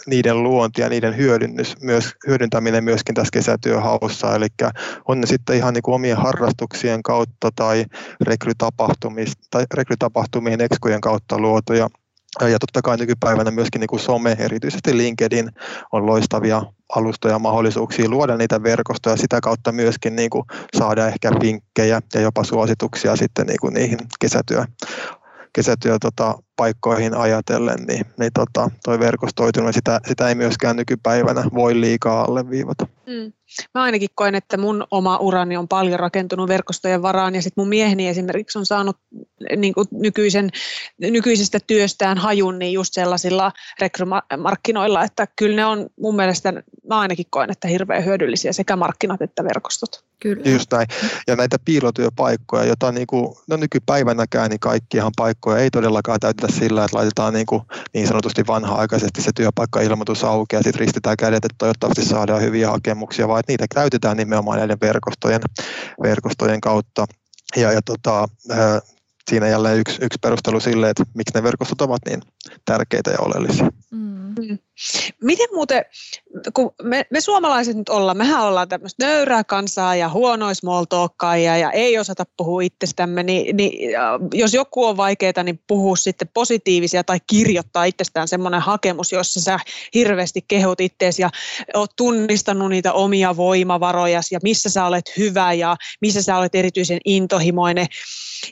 niiden 0.08 0.44
luonti 0.44 0.82
ja 0.82 0.90
niiden 0.90 1.18
hyödynnys, 1.18 1.76
myös, 1.82 2.16
hyödyntäminen 2.28 2.84
myöskin 2.84 3.16
tässä 3.16 3.32
kesätyöhaussa, 3.34 4.36
eli 4.36 4.48
on 5.08 5.22
ne 5.22 5.28
sitten 5.28 5.56
ihan 5.56 5.74
niin 5.74 5.82
kuin 5.82 5.96
omien 5.96 6.18
harrastuksien 6.18 7.04
kautta 7.04 7.50
tai 7.56 7.86
rekrytapahtumien, 9.76 10.62
ekskujen 10.62 11.02
kautta 11.02 11.40
luotuja 11.40 11.90
ja 12.42 12.60
totta 12.60 12.82
kai 12.82 12.98
nykypäivänä 12.98 13.52
myöskin 13.52 13.80
niin 13.80 13.88
kuin 13.88 14.00
some, 14.00 14.36
erityisesti 14.40 14.98
LinkedIn, 14.98 15.50
on 15.92 16.06
loistavia 16.06 16.64
alustoja 16.96 17.40
mahdollisuuksia 17.40 18.10
luoda 18.10 18.38
niitä 18.38 18.64
verkostoja, 18.64 19.18
sitä 19.18 19.42
kautta 19.42 19.72
myöskin 19.72 20.16
niin 20.16 20.30
kuin 20.30 20.44
saada 20.78 21.08
ehkä 21.08 21.32
vinkkejä 21.42 22.02
ja 22.14 22.22
jopa 22.22 22.44
suosituksia 22.44 23.16
sitten 23.16 23.48
niin 23.48 23.60
kuin 23.62 23.74
niihin 23.74 24.00
kesätyö, 24.20 24.66
kesätyö 25.54 25.98
tota, 26.02 26.36
paikkoihin 26.56 27.18
ajatellen, 27.18 27.80
niin, 27.88 28.06
niin 28.20 28.32
tota, 28.34 28.70
toi 28.84 29.00
verkostoituminen, 29.00 29.74
sitä, 29.74 30.00
sitä 30.08 30.30
ei 30.30 30.36
myöskään 30.36 30.76
nykypäivänä 30.76 31.44
voi 31.54 31.82
liikaa 31.82 32.24
alleviivata. 32.24 32.88
Mm. 33.08 33.34
Mä 33.74 33.84
ainakin 33.84 34.10
koen, 34.16 34.36
että 34.36 34.58
mun 34.58 34.88
oma 34.92 35.18
urani 35.18 35.58
on 35.58 35.68
paljon 35.68 36.00
rakentunut 36.00 36.48
verkostojen 36.48 37.02
varaan 37.02 37.36
ja 37.36 37.42
sitten 37.42 37.62
mun 37.62 37.70
mieheni 37.70 38.08
esimerkiksi 38.08 38.60
on 38.60 38.66
saanut 38.66 38.98
niin 39.58 39.74
kuin 39.74 39.88
nykyisen, 39.92 40.50
nykyisestä 40.98 41.60
työstään 41.68 42.18
hajun 42.18 42.60
niin 42.60 42.74
just 42.74 42.94
sellaisilla 42.94 43.52
rekrymarkkinoilla, 43.80 45.04
että 45.04 45.28
kyllä 45.36 45.56
ne 45.56 45.66
on 45.66 45.88
mun 46.00 46.16
mielestä, 46.16 46.54
mä 46.90 47.00
ainakin 47.00 47.26
koen, 47.30 47.52
että 47.52 47.68
hirveän 47.68 48.06
hyödyllisiä 48.06 48.54
sekä 48.54 48.76
markkinat 48.76 49.22
että 49.22 49.44
verkostot. 49.44 50.04
Kyllä. 50.20 50.52
Just 50.52 50.72
näin. 50.72 50.88
Ja 51.28 51.36
näitä 51.36 51.58
piilotyöpaikkoja, 51.66 52.66
joita 52.66 52.92
niin 52.92 53.08
kuin, 53.08 53.36
no 53.50 53.58
nykypäivänäkään 53.58 54.50
niin 54.50 54.60
kaikkihan 54.60 55.12
paikkoja 55.18 55.58
ei 55.58 55.72
todellakaan 55.72 56.20
täytetä 56.48 56.60
sillä, 56.60 56.86
että 56.86 56.98
laitetaan 56.98 57.34
niin, 57.34 57.46
kuin, 57.46 57.62
niin 57.94 58.08
sanotusti 58.08 58.48
vanha-aikaisesti 58.48 59.22
se 59.22 59.32
työpaikka-ilmoitus 59.36 60.24
auki 60.24 60.56
ja 60.56 60.64
sitten 60.64 60.80
ristitään 60.80 61.18
kädet, 61.18 61.46
että 61.46 61.56
toivottavasti 61.58 62.06
saadaan 62.06 62.42
hyviä 62.42 62.70
hakemuksia, 62.70 63.28
vaan 63.28 63.40
että 63.40 63.52
niitä 63.52 63.66
täytetään 63.74 64.18
nimenomaan 64.18 64.58
näiden 64.58 64.78
verkostojen, 64.82 65.42
verkostojen 66.04 66.62
kautta. 66.62 67.06
Ja, 67.56 67.72
ja 67.72 67.82
tota, 67.82 68.28
siinä 69.30 69.48
jälleen 69.48 69.78
yksi, 69.78 69.98
yksi 70.02 70.20
perustelu 70.22 70.60
sille, 70.60 70.90
että 70.90 71.04
miksi 71.16 71.34
ne 71.36 71.44
verkostot 71.44 71.82
ovat 71.82 72.02
niin 72.06 72.22
tärkeitä 72.66 73.12
ja 73.12 73.18
oleellisia. 73.20 73.70
Mm. 73.92 74.24
Miten 75.22 75.48
muuten, 75.54 75.86
kun 76.54 76.72
me, 76.84 77.06
me 77.10 77.22
suomalaiset 77.22 77.78
nyt 77.78 77.90
ollaan, 77.90 78.18
mehän 78.18 78.42
ollaan 78.42 78.70
tämmöistä 78.70 79.06
nöyrää 79.06 79.44
kansaa 79.44 79.96
ja 79.96 80.10
huonoismoltookkaajia 80.10 81.58
ja 81.58 81.72
ei 81.72 82.00
osata 82.00 82.24
puhua 82.38 82.62
itsestämme, 82.62 83.24
niin, 83.24 83.58
niin 83.58 83.92
jos 84.34 84.54
joku 84.54 84.86
on 84.86 84.98
vaikeaa, 84.98 85.44
niin 85.44 85.60
puhua 85.68 85.96
sitten 85.96 86.30
positiivisia 86.34 87.04
tai 87.04 87.18
kirjoittaa 87.28 87.86
itsestään 87.86 88.28
semmoinen 88.28 88.62
hakemus, 88.62 89.12
jossa 89.12 89.42
sä 89.42 89.60
hirveästi 89.94 90.42
kehut 90.48 90.82
itseesi 90.82 91.22
ja 91.22 91.30
oot 91.74 91.96
tunnistanut 91.96 92.70
niitä 92.70 92.94
omia 92.94 93.38
voimavaroja 93.38 94.22
ja 94.32 94.40
missä 94.44 94.70
sä 94.70 94.86
olet 94.86 95.18
hyvä 95.18 95.54
ja 95.54 95.76
missä 96.02 96.22
sä 96.22 96.38
olet 96.38 96.56
erityisen 96.56 97.00
intohimoinen. 97.06 97.88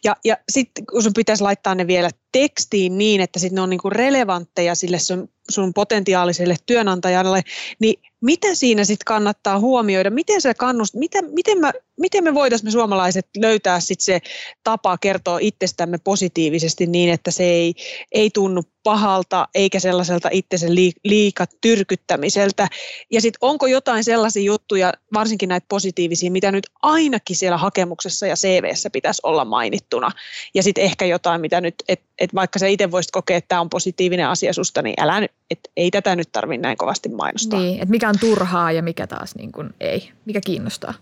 Ja, 0.04 0.16
ja 0.26 0.38
sitten 0.52 0.86
kun 0.86 1.04
sun 1.04 1.14
pitäisi 1.16 1.44
laittaa 1.44 1.76
ne 1.76 1.88
vielä 1.88 2.10
tekstiin 2.32 2.98
niin, 2.98 3.22
että 3.22 3.40
sitten 3.40 3.56
ne 3.56 3.62
on 3.62 3.70
niinku 3.70 3.90
relevantteja 3.90 4.76
sille 4.76 5.00
sun, 5.00 5.30
sun 5.52 5.74
potentiaaliselle 5.74 6.56
työnantajalle, 6.66 7.42
niin 7.80 8.00
mitä 8.22 8.56
siinä 8.56 8.84
sitten 8.84 9.06
kannattaa 9.06 9.60
huomioida? 9.60 10.10
Miten 10.10 10.42
se 10.42 10.54
kannust, 10.54 10.96
miten, 10.96 11.34
miten, 11.34 11.60
mä, 11.60 11.72
miten 12.00 12.24
me 12.24 12.34
voitaisiin 12.34 12.68
me 12.68 12.72
suomalaiset 12.72 13.28
löytää 13.38 13.80
sitten 13.80 14.06
se 14.06 14.22
tapa 14.64 14.98
kertoa 14.98 15.40
itsestämme 15.42 15.98
positiivisesti 16.04 16.88
niin, 16.88 17.10
että 17.10 17.32
se 17.32 17.44
ei, 17.44 17.74
ei 18.12 18.30
tunnu 18.30 18.62
pahalta 18.84 19.48
eikä 19.56 19.80
sellaiselta 19.80 20.30
itsensä 20.32 20.68
liika 21.04 21.46
tyrkyttämiseltä. 21.62 22.68
Ja 23.12 23.22
sitten 23.22 23.38
onko 23.42 23.68
jotain 23.68 24.04
sellaisia 24.04 24.44
juttuja, 24.44 24.94
varsinkin 25.14 25.50
näitä 25.50 25.66
positiivisia, 25.70 26.32
mitä 26.32 26.52
nyt 26.52 26.68
ainakin 26.82 27.36
siellä 27.36 27.58
hakemuksessa 27.58 28.28
ja 28.28 28.36
CVssä 28.36 28.90
pitäisi 28.90 29.22
olla 29.24 29.46
mainittuna. 29.46 30.12
Ja 30.54 30.64
sitten 30.64 30.84
ehkä 30.84 31.06
jotain, 31.06 31.42
mitä 31.42 31.62
nyt, 31.62 31.76
että 31.88 32.06
et 32.20 32.36
vaikka 32.36 32.60
sä 32.60 32.68
itse 32.68 32.92
voisit 32.92 33.12
kokea, 33.12 33.38
että 33.38 33.48
tämä 33.48 33.62
on 33.62 33.70
positiivinen 33.70 34.28
asia 34.28 34.54
susta, 34.54 34.82
niin 34.82 34.96
älä 34.98 35.20
nyt, 35.20 35.32
et 35.52 35.60
ei 35.78 35.92
tätä 35.92 36.16
nyt 36.16 36.32
tarvitse 36.32 36.62
näin 36.62 36.78
kovasti 36.78 37.10
mainostaa. 37.10 37.60
Niin, 37.60 37.82
että 37.82 37.92
mikä 37.92 38.10
on 38.10 38.20
turhaa 38.20 38.72
ja 38.72 38.84
mikä 38.84 39.08
taas 39.08 39.36
niin 39.36 39.52
kuin 39.52 39.70
ei, 39.80 40.12
mikä 40.26 40.42
kiinnostaa 40.46 40.94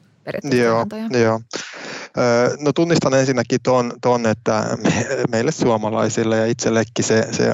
Joo, 0.52 0.86
joo. 1.20 1.42
No 2.60 2.74
tunnistan 2.74 3.14
ensinnäkin 3.14 3.60
ton, 3.64 3.94
ton 4.02 4.26
että 4.26 4.78
meille 5.32 5.52
suomalaisille 5.52 6.38
ja 6.38 6.46
itsellekin 6.46 7.06
se, 7.06 7.28
se 7.32 7.54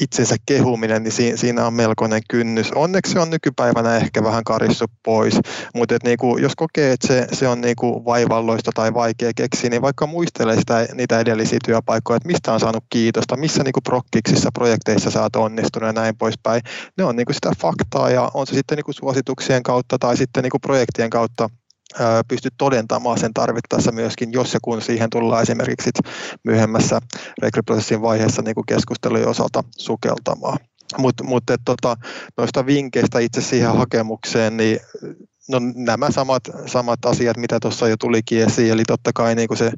itsensä 0.00 0.36
kehuminen, 0.46 1.02
niin 1.02 1.38
siinä 1.38 1.66
on 1.66 1.74
melkoinen 1.74 2.22
kynnys. 2.30 2.72
Onneksi 2.72 3.12
se 3.12 3.20
on 3.20 3.30
nykypäivänä 3.30 3.96
ehkä 3.96 4.22
vähän 4.22 4.44
karissu 4.44 4.84
pois, 5.04 5.34
mutta 5.74 5.96
niinku, 6.04 6.38
jos 6.38 6.52
kokee, 6.56 6.92
että 6.92 7.06
se, 7.06 7.26
se 7.32 7.48
on 7.48 7.60
niinku 7.60 8.04
vaivalloista 8.04 8.70
tai 8.74 8.94
vaikea 8.94 9.32
keksiä, 9.36 9.70
niin 9.70 9.82
vaikka 9.82 10.06
muistelee 10.06 10.56
sitä, 10.56 10.86
niitä 10.94 11.20
edellisiä 11.20 11.58
työpaikkoja, 11.64 12.16
että 12.16 12.26
mistä 12.26 12.52
on 12.52 12.60
saanut 12.60 12.84
kiitosta, 12.90 13.36
missä 13.36 13.62
niinku 13.64 13.80
prokkiksissa, 13.80 14.50
projekteissa 14.54 15.10
sä 15.10 15.22
oot 15.22 15.36
onnistunut 15.36 15.86
ja 15.86 15.92
näin 15.92 16.16
poispäin. 16.16 16.62
Ne 16.98 17.04
on 17.04 17.16
niinku 17.16 17.32
sitä 17.32 17.52
faktaa 17.60 18.10
ja 18.10 18.30
on 18.34 18.46
se 18.46 18.54
sitten 18.54 18.76
niinku 18.76 18.92
suosituksien 18.92 19.62
kautta 19.62 19.98
tai 19.98 20.16
sitten 20.16 20.42
niinku 20.42 20.58
projektien 20.58 21.10
kautta 21.10 21.48
pysty 22.28 22.48
todentamaan 22.58 23.18
sen 23.18 23.34
tarvittaessa 23.34 23.92
myöskin, 23.92 24.32
jos 24.32 24.54
ja 24.54 24.60
kun 24.62 24.82
siihen 24.82 25.10
tullaan 25.10 25.42
esimerkiksi 25.42 25.90
myöhemmässä 26.44 27.00
rekryprosessin 27.42 28.02
vaiheessa 28.02 28.42
niin 28.42 28.54
kuin 28.54 28.66
keskustelujen 28.66 29.28
osalta 29.28 29.64
sukeltamaan. 29.76 30.58
Mutta 30.98 31.24
mut, 31.24 31.44
tota, 31.64 31.96
noista 32.36 32.66
vinkkeistä 32.66 33.18
itse 33.18 33.40
siihen 33.40 33.76
hakemukseen, 33.76 34.56
niin 34.56 34.80
no, 35.48 35.58
nämä 35.74 36.10
samat, 36.10 36.42
samat 36.66 37.04
asiat, 37.06 37.36
mitä 37.36 37.60
tuossa 37.60 37.88
jo 37.88 37.96
tulikin 37.96 38.42
esiin, 38.42 38.72
eli 38.72 38.82
totta 38.86 39.10
kai 39.14 39.34
niin 39.34 39.48
kuin 39.48 39.58
se, 39.58 39.72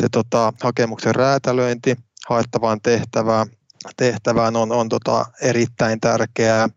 se 0.00 0.06
tota, 0.12 0.52
hakemuksen 0.62 1.14
räätälöinti 1.14 1.96
haettavaan 2.28 2.80
tehtävään, 2.82 3.46
tehtävään 3.96 4.56
on, 4.56 4.72
on 4.72 4.88
tota 4.88 5.26
erittäin 5.42 6.00
tärkeää. 6.00 6.68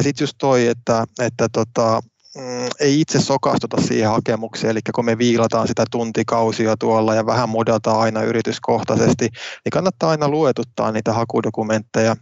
Sitten 0.00 0.22
just 0.22 0.34
toi, 0.38 0.66
että, 0.66 1.04
että 1.20 1.48
tota, 1.52 2.00
mm, 2.36 2.68
ei 2.80 3.00
itse 3.00 3.20
sokastuta 3.20 3.80
siihen 3.80 4.10
hakemukseen, 4.10 4.70
eli 4.70 4.80
kun 4.94 5.04
me 5.04 5.18
viilataan 5.18 5.68
sitä 5.68 5.84
tuntikausia 5.90 6.76
tuolla 6.76 7.14
ja 7.14 7.26
vähän 7.26 7.48
modataan 7.48 8.00
aina 8.00 8.22
yrityskohtaisesti, 8.22 9.24
niin 9.64 9.70
kannattaa 9.72 10.10
aina 10.10 10.28
luetuttaa 10.28 10.92
niitä 10.92 11.12
hakudokumentteja. 11.12 12.16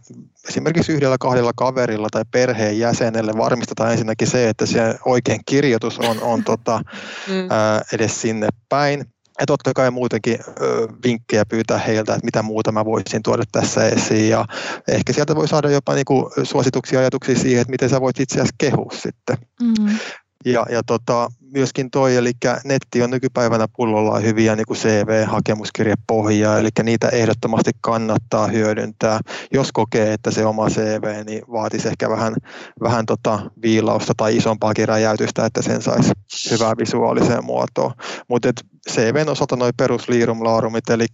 Esimerkiksi 0.49 0.91
yhdellä 0.91 1.17
kahdella 1.19 1.51
kaverilla 1.55 2.07
tai 2.11 2.23
perheen 2.31 2.79
jäsenelle 2.79 3.33
varmistetaan 3.37 3.91
ensinnäkin 3.91 4.27
se, 4.27 4.49
että 4.49 4.65
se 4.65 4.95
oikein 5.05 5.39
kirjoitus 5.45 5.99
on, 5.99 6.21
on 6.21 6.43
tota, 6.43 6.81
mm. 7.27 7.51
ää, 7.51 7.81
edes 7.93 8.21
sinne 8.21 8.47
päin 8.69 9.05
ja 9.39 9.45
totta 9.45 9.73
kai 9.73 9.91
muutenkin 9.91 10.39
ö, 10.61 10.87
vinkkejä 11.05 11.45
pyytää 11.45 11.77
heiltä, 11.77 12.13
että 12.13 12.25
mitä 12.25 12.43
muuta 12.43 12.71
mä 12.71 12.85
voisin 12.85 13.23
tuoda 13.23 13.43
tässä 13.51 13.87
esiin. 13.87 14.29
Ja 14.29 14.45
ehkä 14.87 15.13
sieltä 15.13 15.35
voi 15.35 15.47
saada 15.47 15.69
jopa 15.69 15.93
niinku 15.93 16.31
suosituksia 16.43 16.99
ajatuksia 16.99 17.35
siihen, 17.35 17.61
että 17.61 17.71
miten 17.71 17.89
sä 17.89 18.01
voit 18.01 18.19
itse 18.19 18.35
asiassa 18.35 18.55
kehua 18.57 18.91
sitten. 18.93 19.37
Mm. 19.61 19.97
Ja, 20.45 20.65
ja 20.69 20.83
tota, 20.83 21.29
myöskin 21.53 21.91
toi, 21.91 22.15
eli 22.15 22.31
netti 22.63 23.01
on 23.01 23.09
nykypäivänä 23.09 23.67
pullollaan 23.75 24.23
hyviä 24.23 24.55
niin 24.55 24.65
kuin 24.65 24.77
CV-hakemuskirjepohjaa, 24.77 26.59
eli 26.59 26.69
niitä 26.83 27.09
ehdottomasti 27.09 27.71
kannattaa 27.81 28.47
hyödyntää. 28.47 29.19
Jos 29.53 29.71
kokee, 29.71 30.13
että 30.13 30.31
se 30.31 30.45
oma 30.45 30.69
CV 30.69 31.25
niin 31.25 31.41
vaatisi 31.51 31.87
ehkä 31.87 32.09
vähän, 32.09 32.35
vähän 32.81 33.05
tota 33.05 33.39
viilausta 33.61 34.13
tai 34.17 34.37
isompaa 34.37 34.73
räjäytystä, 34.85 35.45
että 35.45 35.61
sen 35.61 35.81
saisi 35.81 36.11
hyvää 36.51 36.73
visuaaliseen 36.77 37.45
muotoon. 37.45 37.91
Mutta 38.27 38.49
CVn 38.89 39.29
osalta 39.29 39.55
noin 39.55 39.73
perusliirumlaarumit, 39.77 40.89
eli 40.89 41.05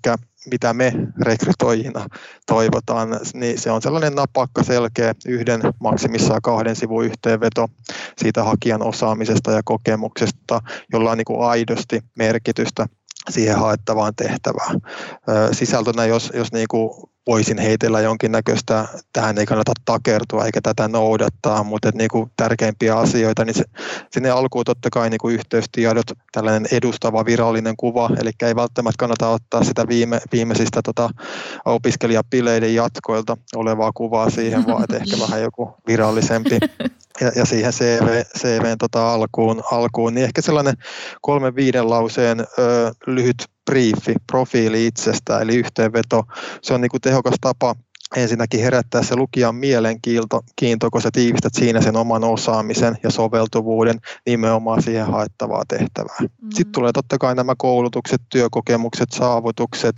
mitä 0.51 0.73
me 0.73 0.93
rekrytoijina 1.21 2.05
toivotaan, 2.47 3.19
niin 3.33 3.59
se 3.59 3.71
on 3.71 3.81
sellainen 3.81 4.15
napakka, 4.15 4.63
selkeä, 4.63 5.13
yhden 5.25 5.61
maksimissaan 5.79 6.41
kahden 6.41 6.75
sivun 6.75 7.05
yhteenveto 7.05 7.67
siitä 8.17 8.43
hakijan 8.43 8.83
osaamisesta 8.83 9.51
ja 9.51 9.61
kokemuksesta, 9.65 10.61
jolla 10.93 11.11
on 11.11 11.17
niin 11.17 11.25
kuin 11.25 11.41
aidosti 11.41 12.01
merkitystä 12.15 12.87
siihen 13.29 13.59
haettavaan 13.59 14.15
tehtävään. 14.15 14.81
Sisältönä, 15.51 16.05
jos, 16.05 16.31
jos 16.35 16.51
niin 16.51 16.67
kuin 16.67 16.91
voisin 17.27 17.57
heitellä 17.57 18.01
jonkinnäköistä, 18.01 18.87
tähän 19.13 19.37
ei 19.37 19.45
kannata 19.45 19.71
takertua 19.85 20.45
eikä 20.45 20.61
tätä 20.61 20.87
noudattaa, 20.87 21.63
mutta 21.63 21.91
niin 21.93 22.09
kuin 22.11 22.31
tärkeimpiä 22.37 22.97
asioita, 22.97 23.45
niin 23.45 23.53
se, 23.53 23.63
sinne 24.11 24.29
alkuun 24.29 24.65
totta 24.65 24.89
kai 24.89 25.09
niin 25.09 25.17
kuin 25.17 25.35
yhteystiedot, 25.35 26.05
tällainen 26.31 26.67
edustava 26.71 27.25
virallinen 27.25 27.77
kuva, 27.77 28.09
eli 28.21 28.31
ei 28.41 28.55
välttämättä 28.55 28.99
kannata 28.99 29.29
ottaa 29.29 29.63
sitä 29.63 29.87
viime, 29.87 30.21
viimeisistä 30.31 30.81
tota, 30.83 31.09
opiskelijapileiden 31.65 32.75
jatkoilta 32.75 33.37
olevaa 33.55 33.91
kuvaa 33.93 34.29
siihen, 34.29 34.67
vaan 34.67 34.83
että 34.83 34.97
ehkä 34.97 35.17
vähän 35.19 35.41
joku 35.41 35.75
virallisempi. 35.87 36.59
Ja, 37.21 37.31
ja 37.35 37.45
siihen 37.45 37.73
CV, 37.73 38.23
CVn 38.37 38.77
tota 38.77 39.13
alkuun, 39.13 39.63
alkuun, 39.71 40.13
niin 40.13 40.23
ehkä 40.23 40.41
sellainen 40.41 40.73
kolme 41.21 41.55
viiden 41.55 41.89
lauseen 41.89 42.39
ö, 42.39 42.91
lyhyt 43.07 43.35
briefi, 43.65 44.13
profiili 44.31 44.87
itsestä, 44.87 45.39
eli 45.39 45.55
yhteenveto. 45.55 46.23
Se 46.61 46.73
on 46.73 46.81
niin 46.81 46.91
kuin 46.91 47.01
tehokas 47.01 47.35
tapa 47.41 47.75
ensinnäkin 48.15 48.59
herättää 48.59 49.03
se 49.03 49.15
lukijan 49.15 49.55
mielenkiinto, 49.55 50.91
kun 50.91 51.01
sä 51.01 51.09
tiivistät 51.13 51.53
siinä 51.53 51.81
sen 51.81 51.95
oman 51.95 52.23
osaamisen 52.23 52.97
ja 53.03 53.11
soveltuvuuden 53.11 53.99
nimenomaan 54.25 54.83
siihen 54.83 55.05
haettavaa 55.05 55.63
tehtävää. 55.67 56.17
Mm-hmm. 56.21 56.49
Sitten 56.49 56.71
tulee 56.71 56.91
totta 56.93 57.17
kai 57.17 57.35
nämä 57.35 57.53
koulutukset, 57.57 58.21
työkokemukset, 58.29 59.11
saavutukset, 59.11 59.95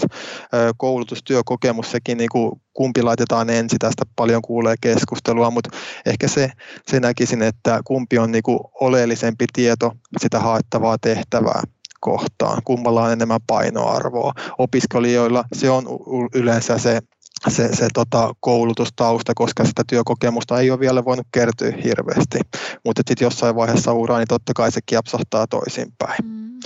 koulutustyökokemus, 0.77 1.91
sekin 1.91 2.17
niin 2.17 2.29
kuin 2.31 2.51
kumpi 2.73 3.01
laitetaan 3.01 3.49
ensin, 3.49 3.79
tästä 3.79 4.05
paljon 4.15 4.41
kuulee 4.41 4.75
keskustelua, 4.81 5.51
mutta 5.51 5.69
ehkä 6.05 6.27
se, 6.27 6.51
se 6.87 6.99
näkisin, 6.99 7.41
että 7.41 7.81
kumpi 7.85 8.17
on 8.17 8.31
niin 8.31 8.43
kuin 8.43 8.59
oleellisempi 8.81 9.45
tieto 9.53 9.91
sitä 10.19 10.39
haettavaa 10.39 10.97
tehtävää 11.01 11.61
kohtaan, 11.99 12.61
kummalla 12.63 13.03
on 13.03 13.11
enemmän 13.11 13.39
painoarvoa. 13.47 14.33
Opiskelijoilla 14.57 15.43
se 15.53 15.69
on 15.69 15.85
yleensä 16.33 16.77
se 16.77 17.01
se, 17.47 17.75
se 17.75 17.87
tota, 17.93 18.33
koulutustausta, 18.39 19.33
koska 19.35 19.65
sitä 19.65 19.83
työkokemusta 19.89 20.59
ei 20.59 20.71
ole 20.71 20.79
vielä 20.79 21.05
voinut 21.05 21.27
kertyä 21.31 21.71
hirveästi. 21.83 22.39
Mutta 22.85 23.01
sitten 23.07 23.25
jossain 23.25 23.55
vaiheessa 23.55 23.93
uraa, 23.93 24.17
niin 24.17 24.27
totta 24.27 24.53
kai 24.55 24.71
se 24.71 24.79
kiepsahtaa 24.85 25.47
toisinpäin. 25.47 26.25
Mm. 26.25 26.59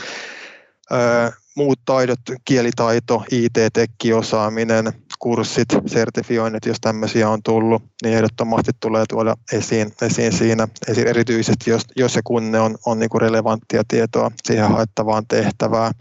Öö, 0.91 1.31
muut 1.55 1.79
taidot, 1.85 2.19
kielitaito, 2.45 3.23
IT-tekkiosaaminen, 3.31 4.93
kurssit, 5.21 5.67
sertifioinnit, 5.85 6.65
jos 6.65 6.77
tämmöisiä 6.81 7.29
on 7.29 7.43
tullut, 7.43 7.83
niin 8.03 8.15
ehdottomasti 8.15 8.71
tulee 8.79 9.03
tuoda 9.09 9.35
esiin, 9.53 9.93
esiin 10.01 10.33
siinä, 10.33 10.67
erityisesti 11.05 11.69
jos, 11.69 11.83
jos 11.95 12.15
ja 12.15 12.21
kun 12.23 12.51
ne 12.51 12.59
on, 12.59 12.77
on 12.85 12.99
niin 12.99 13.09
kuin 13.09 13.21
relevanttia 13.21 13.83
tietoa 13.87 14.31
siihen 14.43 14.69
haettavaan 14.69 15.27
tehtävään. 15.27 15.93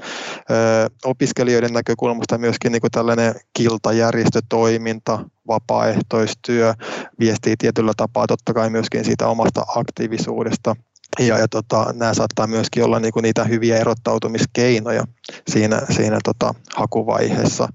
Ö, 0.50 0.90
opiskelijoiden 1.04 1.72
näkökulmasta 1.72 2.38
myöskin 2.38 2.72
niin 2.72 2.80
kuin 2.80 2.90
tällainen 2.90 3.34
kiltajärjestötoiminta, 3.56 5.18
vapaaehtoistyö 5.46 6.74
viestii 7.18 7.56
tietyllä 7.56 7.92
tapaa 7.96 8.26
totta 8.26 8.54
kai 8.54 8.70
myöskin 8.70 9.04
siitä 9.04 9.28
omasta 9.28 9.64
aktiivisuudesta 9.76 10.76
ja, 11.18 11.38
ja 11.38 11.48
tota, 11.48 11.86
nämä 11.92 12.14
saattaa 12.14 12.46
myöskin 12.46 12.84
olla 12.84 13.00
niinku 13.00 13.20
niitä 13.20 13.44
hyviä 13.44 13.78
erottautumiskeinoja 13.78 15.04
siinä, 15.48 15.80
siinä 15.90 16.18
tota, 16.24 16.54
hakuvaiheessa. 16.76 17.68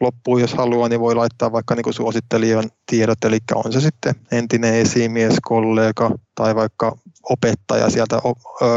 Loppuun, 0.00 0.40
jos 0.40 0.54
haluaa, 0.54 0.88
niin 0.88 1.00
voi 1.00 1.14
laittaa 1.14 1.52
vaikka 1.52 1.74
niinku 1.74 1.92
suosittelijan 1.92 2.70
tiedot, 2.90 3.24
eli 3.24 3.38
on 3.54 3.72
se 3.72 3.80
sitten 3.80 4.14
entinen 4.32 4.74
esimies, 4.74 5.36
kollega 5.42 6.10
tai 6.34 6.54
vaikka 6.54 6.96
opettaja 7.22 7.90
sieltä 7.90 8.20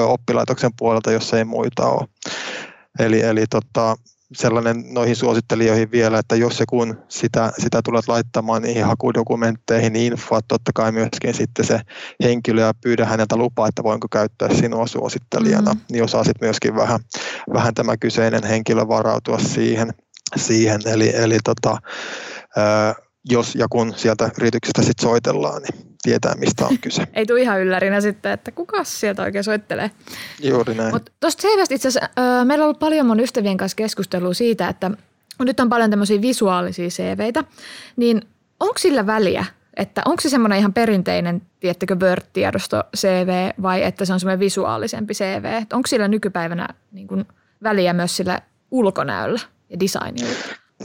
oppilaitoksen 0.08 0.72
puolelta, 0.80 1.12
jos 1.12 1.34
ei 1.34 1.46
muita 1.46 1.90
ole. 1.90 2.08
Eli, 3.00 3.22
eli 3.22 3.46
tota, 3.50 3.96
sellainen 4.36 4.84
noihin 4.94 5.16
suosittelijoihin 5.16 5.92
vielä, 5.92 6.20
että 6.20 6.36
jos 6.36 6.60
ja 6.60 6.66
kun 6.66 6.98
sitä, 7.08 7.52
sitä 7.60 7.82
tulet 7.82 8.08
laittamaan 8.08 8.62
niihin 8.62 8.86
hakudokumentteihin, 8.86 9.94
niin 9.94 10.14
infoa 10.14 10.40
totta 10.48 10.72
kai 10.76 10.92
myöskin 10.92 11.34
sitten 11.34 11.66
se 11.66 11.82
henkilö 12.24 12.62
ja 12.62 12.74
pyydä 12.82 13.06
häneltä 13.06 13.36
lupaa, 13.36 13.68
että 13.68 13.84
voinko 13.84 14.08
käyttää 14.12 14.54
sinua 14.54 14.88
suosittelijana, 14.88 15.74
mm-hmm. 15.74 15.86
niin 15.92 16.04
osaa 16.04 16.24
sitten 16.24 16.48
myöskin 16.48 16.76
vähän, 16.76 17.00
vähän 17.54 17.74
tämä 17.74 17.98
kyseinen 17.98 18.44
henkilö 18.44 18.88
varautua 18.88 19.40
siihen. 19.40 19.94
Siihen. 20.36 20.82
Eli, 20.86 21.16
eli 21.16 21.38
tota, 21.44 21.78
jos 23.30 23.56
ja 23.56 23.68
kun 23.70 23.94
sieltä 23.96 24.30
yrityksestä 24.38 24.82
sitten 24.82 25.04
soitellaan, 25.04 25.62
niin 25.62 25.98
tietää, 26.02 26.36
mistä 26.36 26.66
on 26.66 26.78
kyse. 26.78 27.08
Ei 27.14 27.26
tule 27.26 27.42
ihan 27.42 27.62
yllärinä 27.62 28.02
sitten, 28.02 28.32
että 28.32 28.52
kuka 28.52 28.84
sieltä 28.84 29.24
oikein 29.24 29.44
soittelee. 29.44 29.92
Juuri 30.44 30.76
näin. 30.76 30.94
Mutta 30.94 31.12
tuosta 31.20 31.42
selvästi 31.42 31.76
itse 31.76 31.88
asiassa, 31.88 32.10
äh, 32.20 32.46
meillä 32.46 32.64
on 32.64 32.66
ollut 32.66 32.80
paljon 32.80 33.06
mun 33.06 33.20
ystävien 33.20 33.58
kanssa 33.58 33.76
keskustelua 33.76 34.34
siitä, 34.34 34.68
että 34.68 34.92
nyt 35.40 35.60
on 35.60 35.70
paljon 35.70 35.90
tämmöisiä 35.90 36.22
visuaalisia 36.22 36.90
CVitä, 36.90 37.44
niin 37.96 38.22
onko 38.60 38.78
sillä 38.78 39.06
väliä, 39.06 39.46
että 39.78 40.02
onko 40.06 40.22
se 40.22 40.30
semmoinen 40.30 40.60
ihan 40.60 40.74
perinteinen, 40.74 41.42
tiettäkö 41.60 41.96
Word-tiedosto 41.96 42.84
CV 42.98 43.50
vai 43.62 43.84
että 43.84 44.06
se 44.06 44.14
on 44.14 44.20
semmoinen 44.20 44.40
visuaalisempi 44.40 45.14
CV? 45.14 45.64
Onko 45.74 45.88
sillä 45.88 46.08
nykypäivänä 46.08 46.68
niin 46.92 47.08
kuin 47.08 47.26
väliä 47.64 47.94
myös 47.94 48.18
sillä 48.18 48.40
ulkonäöllä 48.72 49.40
ja 49.70 49.80
designilla? 49.80 50.36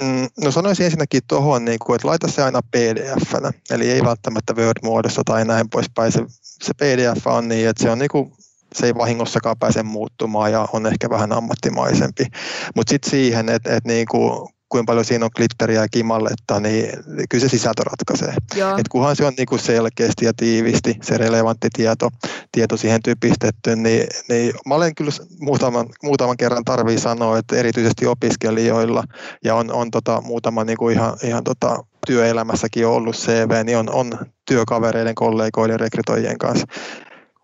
Mm, 0.01 0.29
no 0.45 0.51
sanoisin 0.51 0.85
ensinnäkin 0.85 1.23
tuohon, 1.29 1.65
niin 1.65 1.79
kuin, 1.79 1.97
että 1.97 2.09
laita 2.09 2.29
se 2.29 2.43
aina 2.43 2.61
pdf-nä, 2.63 3.53
eli 3.71 3.91
ei 3.91 4.05
välttämättä 4.05 4.53
Word-muodossa 4.53 5.23
tai 5.25 5.45
näin 5.45 5.71
poispäin. 5.71 6.13
Se, 6.13 6.25
se 6.41 6.73
PDF 6.75 7.27
on 7.27 7.49
niin, 7.49 7.69
että 7.69 7.83
se 7.83 7.91
on 7.91 7.99
niin 7.99 8.09
kuin, 8.09 8.33
se 8.75 8.87
ei 8.87 8.95
vahingossakaan 8.95 9.59
pääse 9.59 9.83
muuttumaan 9.83 10.53
ja 10.53 10.69
on 10.73 10.87
ehkä 10.87 11.11
vähän 11.11 11.33
ammattimaisempi. 11.33 12.27
Mutta 12.75 12.91
sitten 12.91 13.11
siihen, 13.11 13.49
että, 13.49 13.77
että 13.77 13.89
niin 13.89 14.07
kuin, 14.11 14.54
kuinka 14.75 14.91
paljon 14.91 15.05
siinä 15.05 15.25
on 15.25 15.31
glitteriä 15.37 15.81
ja 15.81 15.89
kimalletta, 15.89 16.61
niin 16.61 16.89
kyllä 17.31 17.43
se 17.43 17.49
sisältö 17.49 17.83
ratkaisee. 17.85 18.35
Et 18.79 18.89
kunhan 18.89 19.17
se 19.17 19.25
on 19.25 19.33
niin 19.39 19.47
kuin 19.47 19.59
selkeästi 19.59 20.25
ja 20.25 20.33
tiivisti 20.37 20.97
se 21.03 21.19
relevantti 21.19 21.69
tieto, 21.73 22.11
tieto 22.53 22.77
siihen 22.77 23.03
typistetty, 23.03 23.77
niin, 23.77 24.07
niin 24.29 24.55
mä 24.67 24.75
olen 24.75 24.95
kyllä 24.95 25.11
muutaman, 25.41 25.87
muutaman 26.03 26.37
kerran 26.37 26.65
tarvii 26.65 26.99
sanoa, 26.99 27.39
että 27.39 27.57
erityisesti 27.57 28.07
opiskelijoilla 28.07 29.05
ja 29.45 29.55
on, 29.55 29.73
on 29.73 29.91
tota, 29.91 30.21
muutama 30.21 30.65
niin 30.65 30.79
kuin 30.79 30.95
ihan, 30.95 31.17
ihan 31.23 31.45
tota, 31.45 31.85
työelämässäkin 32.07 32.87
ollut 32.87 33.17
CV, 33.17 33.65
niin 33.65 33.79
on, 33.79 33.91
on 33.91 34.13
työkavereiden, 34.45 35.15
kollegoiden, 35.15 35.81
rekrytoijien 35.81 36.39
kanssa 36.39 36.67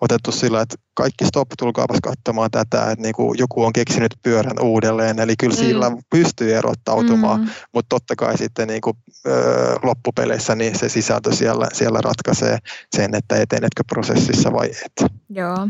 otettu 0.00 0.32
sillä, 0.32 0.60
että 0.60 0.76
kaikki 0.94 1.24
stop, 1.24 1.48
tulkaapas 1.58 1.98
katsomaan 2.02 2.50
tätä, 2.50 2.90
että 2.90 3.02
niin 3.02 3.14
kuin 3.14 3.38
joku 3.38 3.64
on 3.64 3.72
keksinyt 3.72 4.14
pyörän 4.22 4.60
uudelleen, 4.60 5.20
eli 5.20 5.34
kyllä 5.38 5.54
mm. 5.54 5.58
sillä 5.58 5.92
pystyy 6.10 6.54
erottautumaan, 6.54 7.40
mm. 7.40 7.48
mutta 7.74 7.88
totta 7.88 8.16
kai 8.16 8.38
sitten 8.38 8.68
niin 8.68 8.80
kuin, 8.80 8.96
ö, 9.26 9.30
loppupeleissä 9.82 10.54
niin 10.54 10.78
se 10.78 10.88
sisältö 10.88 11.34
siellä, 11.34 11.68
siellä 11.72 12.00
ratkaisee 12.00 12.58
sen, 12.96 13.14
että 13.14 13.36
etenetkö 13.36 13.82
prosessissa 13.88 14.52
vai 14.52 14.70
et. 14.84 15.10
Joo. 15.28 15.68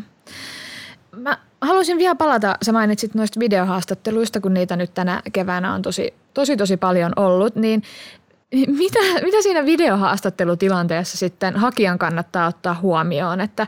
Mä 1.16 1.38
haluaisin 1.60 1.99
vielä 1.99 2.14
palata, 2.14 2.56
sä 2.62 2.72
mainitsit 2.72 3.14
noista 3.14 3.40
videohaastatteluista, 3.40 4.40
kun 4.40 4.54
niitä 4.54 4.76
nyt 4.76 4.94
tänä 4.94 5.22
keväänä 5.32 5.75
on 5.75 5.82
tosi, 5.82 6.14
tosi, 6.34 6.56
tosi 6.56 6.76
paljon 6.76 7.12
ollut, 7.16 7.56
niin 7.56 7.82
mitä, 8.80 8.99
mitä 9.23 9.43
siinä 9.43 9.64
videohaastattelutilanteessa 9.66 11.19
sitten 11.19 11.56
hakijan 11.56 11.99
kannattaa 11.99 12.47
ottaa 12.47 12.78
huomioon, 12.82 13.40
että 13.40 13.66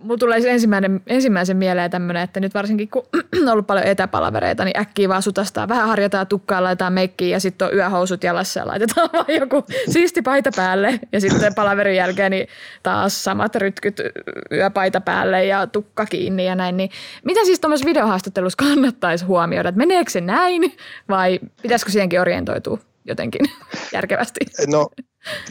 mulla 0.00 0.18
tulee 0.18 0.40
ensimmäinen, 0.46 1.00
ensimmäisen 1.06 1.56
mieleen 1.56 1.90
tämmöinen, 1.90 2.22
että 2.22 2.40
nyt 2.40 2.54
varsinkin 2.54 2.88
kun 2.88 3.06
on 3.42 3.48
ollut 3.48 3.66
paljon 3.66 3.86
etäpalavereita, 3.86 4.64
niin 4.64 4.80
äkkiä 4.80 5.08
vaan 5.08 5.22
sutastaa, 5.22 5.68
vähän 5.68 5.88
harjataan 5.88 6.26
tukkaa, 6.26 6.62
laitetaan 6.62 6.92
meikkiin 6.92 7.30
ja 7.30 7.40
sitten 7.40 7.68
on 7.68 7.74
yöhousut 7.74 8.24
jalassa 8.24 8.60
ja 8.60 8.66
laitetaan 8.66 9.08
vaan 9.12 9.40
joku 9.40 9.64
siisti 9.90 10.22
paita 10.22 10.50
päälle. 10.56 11.00
Ja 11.12 11.20
sitten 11.20 11.54
palaverin 11.54 11.96
jälkeen 11.96 12.30
niin 12.30 12.48
taas 12.82 13.24
samat 13.24 13.56
rytkyt 13.56 14.00
yöpaita 14.52 15.00
päälle 15.00 15.44
ja 15.44 15.66
tukka 15.66 16.06
kiinni 16.06 16.46
ja 16.46 16.54
näin. 16.54 16.76
Niin 16.76 16.90
mitä 17.24 17.44
siis 17.44 17.60
tuommoisessa 17.60 17.88
videohaastattelussa 17.88 18.64
kannattaisi 18.64 19.24
huomioida, 19.24 19.68
että 19.68 19.78
meneekö 19.78 20.10
se 20.10 20.20
näin 20.20 20.76
vai 21.08 21.40
pitäisikö 21.62 21.92
siihenkin 21.92 22.20
orientoitua 22.20 22.78
jotenkin 23.04 23.40
järkevästi? 23.92 24.40
No 24.68 24.90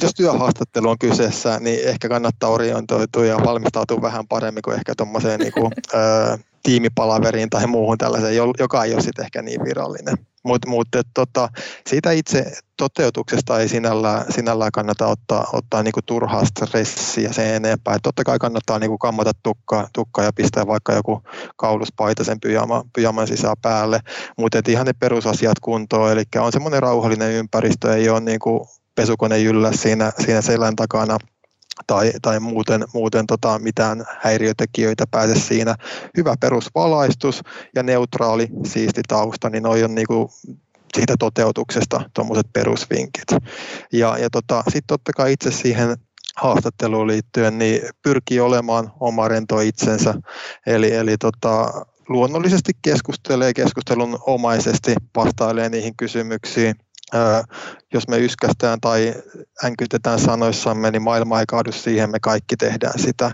jos 0.02 0.12
työhaastattelu 0.16 0.90
on 0.90 1.00
kyseessä, 1.00 1.60
niin 1.60 1.88
ehkä 1.88 2.10
kannattaa 2.10 2.50
orientoitua 2.50 3.26
ja 3.26 3.38
valmistautua 3.46 4.02
vähän 4.02 4.28
paremmin 4.28 4.62
kuin 4.62 4.76
ehkä 4.76 4.94
tuommoiseen 4.98 5.40
niin 5.40 5.54
kuin, 5.54 5.72
ö, 5.94 6.38
tiimipalaveriin 6.64 7.50
tai 7.50 7.68
muuhun 7.68 7.98
tällaiseen, 7.98 8.36
joka 8.60 8.84
ei 8.84 8.94
ole 8.94 9.02
sitten 9.02 9.26
ehkä 9.26 9.42
niin 9.42 9.64
virallinen. 9.64 10.18
Mutta 10.44 10.70
mut, 10.70 10.88
tota, 11.14 11.50
siitä 11.88 12.12
itse 12.12 12.52
toteutuksesta 12.78 13.60
ei 13.60 13.68
sinällään, 13.68 14.26
sinällään 14.30 14.72
kannata 14.72 15.08
ottaa, 15.08 15.48
ottaa 15.54 15.84
niinku 15.84 16.00
turhaa 16.06 16.46
stressiä 16.46 17.34
sen 17.34 17.56
enempää. 17.56 17.96
Et 17.96 18.02
totta 18.04 18.24
kai 18.24 18.40
kannattaa 18.40 18.80
niinku 18.80 18.98
kammata 18.98 19.32
tukkaa, 19.44 19.88
tukka 19.94 20.24
ja 20.24 20.34
pistää 20.34 20.68
vaikka 20.68 20.94
joku 20.94 21.24
kauluspaita 21.56 22.24
sen 22.24 22.40
pyjama, 22.40 22.84
pyjaman 22.96 23.28
sisään 23.28 23.56
päälle, 23.62 24.00
mutta 24.38 24.62
ihan 24.68 24.86
ne 24.86 24.94
perusasiat 24.94 25.60
kuntoon. 25.60 26.12
Eli 26.12 26.24
on 26.40 26.52
semmoinen 26.52 26.82
rauhallinen 26.82 27.32
ympäristö, 27.32 27.96
ei 27.96 28.10
ole 28.10 28.20
niinku 28.20 28.68
pesukone 29.00 29.38
jyllä 29.38 29.72
siinä, 29.72 30.12
siinä 30.26 30.42
selän 30.42 30.76
takana 30.76 31.18
tai, 31.88 32.12
tai 32.22 32.40
muuten, 32.40 32.86
muuten 32.94 33.28
tota, 33.28 33.60
mitään 33.60 34.06
häiriötekijöitä 34.20 35.06
pääse 35.12 35.36
siinä. 35.36 35.76
Hyvä 36.18 36.36
perusvalaistus 36.40 37.42
ja 37.76 37.84
neutraali 37.84 38.48
siisti 38.66 39.02
tausta, 39.08 39.50
niin 39.50 39.64
noi 39.64 39.84
on 39.84 39.96
niinku 39.96 40.32
siitä 40.94 41.16
toteutuksesta 41.20 42.02
tuommoiset 42.14 42.48
perusvinkit. 42.54 43.28
Ja, 43.94 44.18
ja 44.18 44.30
tota, 44.30 44.64
sitten 44.64 44.88
totta 44.88 45.12
kai 45.14 45.34
itse 45.34 45.52
siihen 45.52 45.98
haastatteluun 46.36 47.08
liittyen, 47.08 47.58
niin 47.58 47.82
pyrkii 48.02 48.40
olemaan 48.40 48.92
oma 49.00 49.28
rento 49.28 49.60
itsensä. 49.60 50.14
Eli, 50.68 50.96
eli 50.96 51.18
tota, 51.18 51.86
luonnollisesti 52.10 52.72
keskustelee 52.82 53.54
keskustelun 53.54 54.20
omaisesti, 54.22 54.96
vastailee 55.16 55.70
niihin 55.70 55.94
kysymyksiin– 55.98 56.76
jos 57.94 58.08
me 58.08 58.18
yskästään 58.18 58.82
tai 58.82 59.14
änkytetään 59.66 60.20
sanoissamme, 60.20 60.92
niin 60.92 61.02
maailma 61.02 61.40
ei 61.40 61.46
kaadu 61.48 61.72
siihen, 61.72 62.12
me 62.12 62.20
kaikki 62.20 62.58
tehdään 62.58 63.00
sitä. 63.00 63.32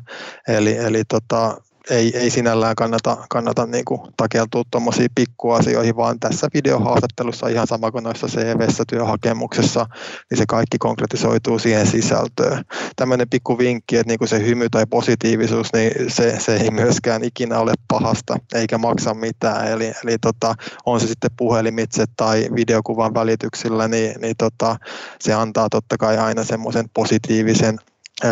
Eli, 0.48 0.78
eli 0.78 1.04
tota, 1.04 1.58
ei, 1.90 2.18
ei 2.18 2.30
sinällään 2.30 2.76
kannata, 2.76 3.18
kannata 3.30 3.66
niin 3.66 3.86
kuin 3.86 4.02
takeltua 4.18 4.64
tuommoisiin 4.72 5.10
pikkuasioihin, 5.16 5.96
vaan 5.96 6.20
tässä 6.20 6.48
videohaastattelussa 6.54 7.48
ihan 7.48 7.68
sama 7.68 7.92
kuin 7.92 8.04
noissa 8.04 8.28
CV-ssä 8.28 8.84
työhakemuksessa, 8.90 9.86
niin 10.30 10.38
se 10.38 10.46
kaikki 10.48 10.78
konkretisoituu 10.78 11.60
siihen 11.60 11.88
sisältöön. 11.88 12.64
Tämmöinen 12.96 13.30
pikku 13.30 13.58
vinkki, 13.58 13.98
että 13.98 14.12
niin 14.12 14.20
kuin 14.20 14.28
se 14.28 14.46
hymy 14.46 14.70
tai 14.70 14.86
positiivisuus, 14.90 15.74
niin 15.74 15.92
se, 16.08 16.40
se 16.40 16.56
ei 16.56 16.72
myöskään 16.72 17.24
ikinä 17.24 17.60
ole 17.60 17.74
pahasta 17.88 18.38
eikä 18.54 18.78
maksa 18.78 19.14
mitään. 19.14 19.68
Eli, 19.68 19.94
eli 20.04 20.18
tota, 20.22 20.56
on 20.86 21.00
se 21.00 21.08
sitten 21.08 21.32
puhelimitse 21.38 22.06
tai 22.18 22.48
videokuvan 22.56 23.14
välityksillä, 23.14 23.88
niin, 23.88 24.22
niin 24.22 24.36
tota, 24.38 24.76
se 25.20 25.34
antaa 25.34 25.68
totta 25.70 25.98
kai 25.98 26.18
aina 26.18 26.44
semmoisen 26.44 26.86
positiivisen 26.94 27.80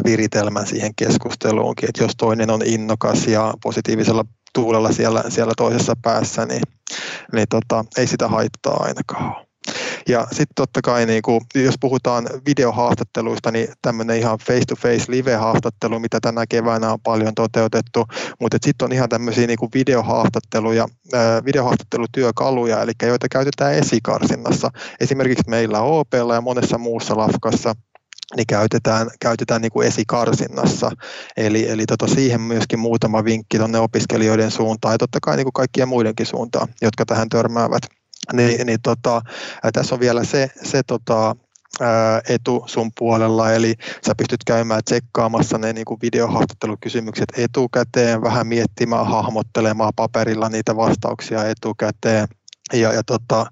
viritelmän 0.05 0.67
siihen 0.67 0.95
keskusteluunkin, 0.95 1.89
että 1.89 2.03
jos 2.03 2.11
toinen 2.17 2.49
on 2.49 2.61
innokas 2.65 3.27
ja 3.27 3.53
positiivisella 3.63 4.25
tuulella 4.53 4.91
siellä, 4.91 5.23
siellä 5.29 5.53
toisessa 5.57 5.93
päässä, 6.01 6.45
niin, 6.45 6.61
niin 7.33 7.47
tota, 7.49 7.85
ei 7.97 8.07
sitä 8.07 8.27
haittaa 8.27 8.83
ainakaan 8.83 9.35
Ja 10.07 10.27
sitten 10.31 10.55
totta 10.55 10.81
kai, 10.81 11.05
niin 11.05 11.21
kuin, 11.21 11.41
jos 11.55 11.75
puhutaan 11.79 12.29
videohaastatteluista, 12.45 13.51
niin 13.51 13.67
tämmöinen 13.81 14.17
ihan 14.17 14.39
face-to-face 14.47 15.05
live-haastattelu, 15.07 15.99
mitä 15.99 16.19
tänä 16.21 16.45
keväänä 16.49 16.91
on 16.91 17.01
paljon 17.01 17.35
toteutettu, 17.35 18.05
mutta 18.39 18.57
sitten 18.61 18.85
on 18.85 18.91
ihan 18.91 19.09
tämmöisiä 19.09 19.47
niin 19.47 19.57
videohaastatteluja, 19.73 20.87
videohaastattelutyökaluja, 21.45 22.81
eli 22.81 22.91
joita 23.01 23.29
käytetään 23.29 23.73
esikarsinnassa. 23.73 24.69
Esimerkiksi 24.99 25.49
meillä 25.49 25.81
OPlla 25.81 26.33
ja 26.35 26.41
monessa 26.41 26.77
muussa 26.77 27.17
lafkassa 27.17 27.75
niin 28.37 28.47
käytetään, 28.47 29.07
käytetään 29.19 29.61
niin 29.61 29.71
kuin 29.71 29.87
esikarsinnassa. 29.87 30.91
Eli, 31.37 31.69
eli 31.69 31.85
tota 31.85 32.07
siihen 32.07 32.41
myöskin 32.41 32.79
muutama 32.79 33.23
vinkki 33.23 33.57
tuonne 33.57 33.79
opiskelijoiden 33.79 34.51
suuntaan 34.51 34.93
ja 34.93 34.97
totta 34.97 35.19
kai 35.21 35.35
niin 35.35 35.45
kuin 35.45 35.53
kaikkien 35.53 35.87
muidenkin 35.87 36.25
suuntaan, 36.25 36.67
jotka 36.81 37.05
tähän 37.05 37.29
törmäävät. 37.29 37.83
Niin, 38.33 38.67
niin 38.67 38.81
tota, 38.83 39.21
tässä 39.73 39.95
on 39.95 39.99
vielä 39.99 40.23
se, 40.23 40.51
se 40.63 40.81
tota, 40.87 41.35
etu 42.29 42.63
sun 42.65 42.91
puolella, 42.97 43.51
eli 43.51 43.73
sä 44.07 44.15
pystyt 44.17 44.43
käymään 44.45 44.81
tsekkaamassa 44.85 45.57
ne 45.57 45.73
niin 45.73 45.85
kuin 45.85 45.99
videohaastattelukysymykset 46.01 47.29
etukäteen, 47.37 48.21
vähän 48.21 48.47
miettimään, 48.47 49.07
hahmottelemaan 49.07 49.93
paperilla 49.95 50.49
niitä 50.49 50.75
vastauksia 50.75 51.47
etukäteen. 51.47 52.27
Ja, 52.73 52.93
ja 52.93 53.03
tota, 53.03 53.45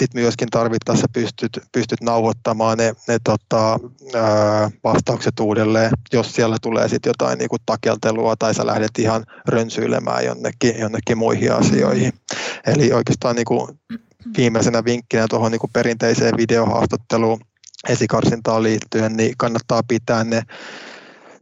sitten 0.00 0.22
myöskin 0.22 0.48
tarvittaessa 0.50 1.06
pystyt, 1.12 1.58
pystyt 1.72 2.00
nauhoittamaan 2.00 2.78
ne, 2.78 2.92
ne 3.08 3.16
tota, 3.24 3.78
ää, 4.14 4.70
vastaukset 4.84 5.40
uudelleen, 5.40 5.90
jos 6.12 6.32
siellä 6.32 6.56
tulee 6.62 6.88
sitten 6.88 7.10
jotain 7.10 7.38
niinku 7.38 7.56
takeltelua 7.66 8.36
tai 8.38 8.54
sä 8.54 8.66
lähdet 8.66 8.98
ihan 8.98 9.24
rönsyilemään 9.48 10.24
jonnekin, 10.24 10.78
jonnekin 10.78 11.18
muihin 11.18 11.52
asioihin. 11.52 12.12
Eli 12.66 12.92
oikeastaan 12.92 13.36
niinku 13.36 13.68
viimeisenä 14.36 14.84
vinkkinä 14.84 15.26
tuohon 15.30 15.52
niinku 15.52 15.70
perinteiseen 15.72 16.36
videohaastatteluun 16.36 17.40
esikarsintaan 17.88 18.62
liittyen, 18.62 19.16
niin 19.16 19.34
kannattaa 19.38 19.82
pitää 19.88 20.24
ne 20.24 20.42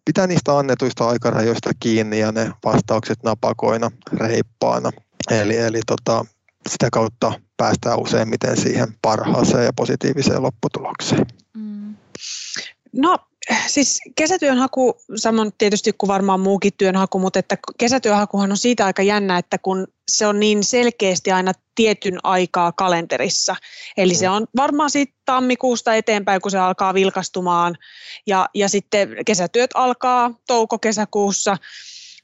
pitää 0.04 0.26
niistä 0.26 0.58
annetuista 0.58 1.08
aikarajoista 1.08 1.70
kiinni 1.80 2.18
ja 2.18 2.32
ne 2.32 2.52
vastaukset 2.64 3.22
napakoina, 3.22 3.90
reippaana. 4.12 4.90
Eli, 5.30 5.56
eli 5.56 5.80
tota, 5.86 6.24
sitä 6.68 6.88
kautta 6.92 7.32
päästään 7.56 8.00
useimmiten 8.00 8.56
siihen 8.56 8.88
parhaaseen 9.02 9.64
ja 9.64 9.72
positiiviseen 9.76 10.42
lopputulokseen. 10.42 11.26
Mm. 11.54 11.96
No 12.92 13.18
siis 13.66 13.98
kesätyönhaku, 14.16 14.94
samoin 15.16 15.52
tietysti 15.58 15.92
kuin 15.92 16.08
varmaan 16.08 16.40
muukin 16.40 16.72
työnhaku, 16.76 17.18
mutta 17.18 17.38
että 17.38 17.58
kesätyönhakuhan 17.78 18.50
on 18.50 18.56
siitä 18.56 18.86
aika 18.86 19.02
jännä, 19.02 19.38
että 19.38 19.58
kun 19.58 19.86
se 20.08 20.26
on 20.26 20.40
niin 20.40 20.64
selkeästi 20.64 21.32
aina 21.32 21.52
tietyn 21.74 22.18
aikaa 22.22 22.72
kalenterissa. 22.72 23.56
Eli 23.96 24.14
se 24.14 24.28
mm. 24.28 24.34
on 24.34 24.46
varmaan 24.56 24.90
siitä 24.90 25.12
tammikuusta 25.24 25.94
eteenpäin, 25.94 26.40
kun 26.40 26.50
se 26.50 26.58
alkaa 26.58 26.94
vilkastumaan 26.94 27.76
ja, 28.26 28.48
ja 28.54 28.68
sitten 28.68 29.08
kesätyöt 29.26 29.70
alkaa 29.74 30.34
touko-kesäkuussa, 30.46 31.56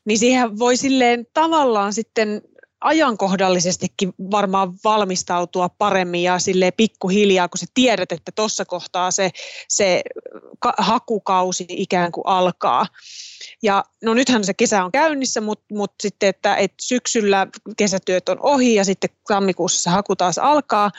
niin 0.05 0.19
siihen 0.19 0.59
voi 0.59 0.77
silleen 0.77 1.27
tavallaan 1.35 1.93
sitten 1.93 2.43
ajankohdallisestikin 2.85 4.13
varmaan 4.31 4.75
valmistautua 4.85 5.69
paremmin 5.69 6.23
ja 6.23 6.39
sille 6.39 6.71
pikkuhiljaa, 6.71 7.49
kun 7.49 7.59
sä 7.59 7.67
tiedät, 7.75 8.13
että 8.13 8.33
tuossa 8.35 8.65
kohtaa 8.65 9.11
se, 9.11 9.31
se 9.69 10.03
hakukausi 10.79 11.67
ikään 11.69 12.13
kuin 12.13 12.27
alkaa. 12.27 12.87
Ja 13.63 13.85
no 14.03 14.15
nythän 14.15 14.45
se 14.45 14.55
kesä 14.55 14.85
on 14.85 14.93
käynnissä, 14.93 15.41
mutta, 15.41 15.65
mutta 15.75 16.03
sitten, 16.03 16.29
että, 16.29 16.57
että 16.57 16.77
syksyllä 16.81 17.47
kesätyöt 17.77 18.29
on 18.29 18.39
ohi 18.41 18.75
ja 18.75 18.85
sitten 18.85 19.11
tammikuussa 19.29 19.83
se 19.83 19.91
haku 19.91 20.17
taas 20.17 20.39
alkaa, 20.39 20.91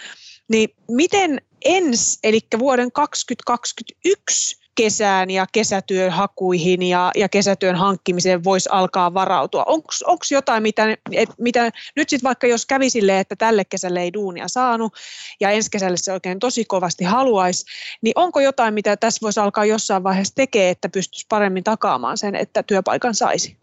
niin 0.49 0.69
miten 0.89 1.41
ens, 1.65 2.19
eli 2.23 2.39
vuoden 2.59 2.91
2021 2.91 4.64
kesään 4.75 5.29
ja 5.29 5.45
kesätyöhakuihin 5.51 6.81
ja, 6.81 7.11
ja 7.15 7.29
kesätyön 7.29 7.75
hankkimiseen 7.75 8.43
voisi 8.43 8.69
alkaa 8.71 9.13
varautua? 9.13 9.63
Onko 10.05 10.23
jotain, 10.31 10.63
mitä, 10.63 10.97
et, 11.11 11.29
mitä 11.37 11.71
nyt 11.95 12.09
sitten 12.09 12.27
vaikka 12.27 12.47
jos 12.47 12.65
kävi 12.65 12.89
silleen, 12.89 13.19
että 13.19 13.35
tälle 13.35 13.65
kesälle 13.65 14.01
ei 14.01 14.13
duunia 14.13 14.47
saanut 14.47 14.93
ja 15.39 15.49
ensi 15.49 15.71
kesälle 15.71 15.97
se 15.97 16.13
oikein 16.13 16.39
tosi 16.39 16.65
kovasti 16.65 17.03
haluaisi, 17.03 17.65
niin 18.01 18.13
onko 18.15 18.39
jotain, 18.39 18.73
mitä 18.73 18.97
tässä 18.97 19.19
voisi 19.21 19.39
alkaa 19.39 19.65
jossain 19.65 20.03
vaiheessa 20.03 20.35
tekemään, 20.35 20.71
että 20.71 20.89
pystyisi 20.89 21.25
paremmin 21.29 21.63
takaamaan 21.63 22.17
sen, 22.17 22.35
että 22.35 22.63
työpaikan 22.63 23.15
saisi? 23.15 23.57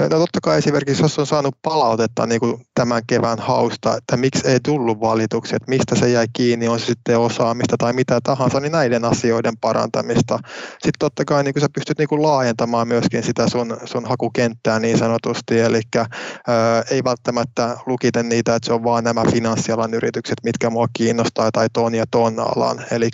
No 0.00 0.08
totta 0.08 0.38
kai 0.42 0.58
esimerkiksi, 0.58 1.02
jos 1.02 1.18
on 1.18 1.26
saanut 1.26 1.54
palautetta 1.62 2.26
niin 2.26 2.40
kuin 2.40 2.66
tämän 2.74 3.02
kevään 3.06 3.38
hausta, 3.38 3.96
että 3.96 4.16
miksi 4.16 4.48
ei 4.48 4.60
tullut 4.60 5.00
valituksia, 5.00 5.56
että 5.56 5.70
mistä 5.70 5.94
se 5.96 6.08
jäi 6.08 6.26
kiinni, 6.32 6.68
on 6.68 6.80
se 6.80 6.86
sitten 6.86 7.18
osaamista 7.18 7.76
tai 7.78 7.92
mitä 7.92 8.20
tahansa, 8.22 8.60
niin 8.60 8.72
näiden 8.72 9.04
asioiden 9.04 9.54
parantamista. 9.60 10.38
Sitten 10.70 10.98
totta 10.98 11.24
kai 11.24 11.44
niin 11.44 11.54
kuin 11.54 11.60
sä 11.60 11.68
pystyt 11.74 11.98
niin 11.98 12.08
kuin 12.08 12.22
laajentamaan 12.22 12.88
myöskin 12.88 13.22
sitä 13.22 13.48
sun, 13.48 13.76
sun 13.84 14.08
hakukenttää 14.08 14.78
niin 14.78 14.98
sanotusti, 14.98 15.60
eli 15.60 15.80
ää, 15.94 16.82
ei 16.90 17.04
välttämättä 17.04 17.76
lukiten 17.86 18.28
niitä, 18.28 18.54
että 18.54 18.66
se 18.66 18.72
on 18.72 18.84
vaan 18.84 19.04
nämä 19.04 19.24
finanssialan 19.32 19.94
yritykset, 19.94 20.38
mitkä 20.44 20.70
mua 20.70 20.86
kiinnostaa 20.92 21.50
tai 21.52 21.68
ton 21.72 21.94
ja 21.94 22.04
ton 22.10 22.38
alan. 22.38 22.84
Eli 22.90 23.08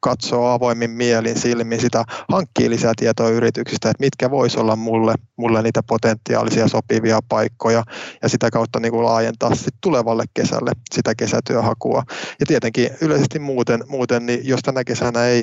katsoo 0.00 0.46
avoimin 0.46 0.90
mielin 0.90 1.38
silmin 1.38 1.80
sitä, 1.80 2.04
hankkii 2.28 2.70
lisää 2.70 2.92
tietoa 2.96 3.28
yrityksistä, 3.28 3.90
että 3.90 4.04
mitkä 4.04 4.30
voisi 4.30 4.60
olla 4.60 4.76
mulle, 4.76 5.14
mulle 5.36 5.62
niitä 5.62 5.82
potentiaalisia 5.82 6.68
sopivia 6.68 7.20
paikkoja 7.28 7.82
ja 8.22 8.28
sitä 8.28 8.50
kautta 8.50 8.80
niin 8.80 8.92
kuin 8.92 9.04
laajentaa 9.04 9.54
sit 9.54 9.74
tulevalle 9.80 10.24
kesälle 10.34 10.72
sitä 10.94 11.14
kesätyöhakua. 11.14 12.02
Ja 12.40 12.46
tietenkin 12.46 12.90
yleisesti 13.00 13.38
muuten, 13.38 13.84
muuten 13.88 14.26
niin 14.26 14.40
jos 14.46 14.60
tänä 14.60 14.84
kesänä 14.84 15.24
ei 15.24 15.42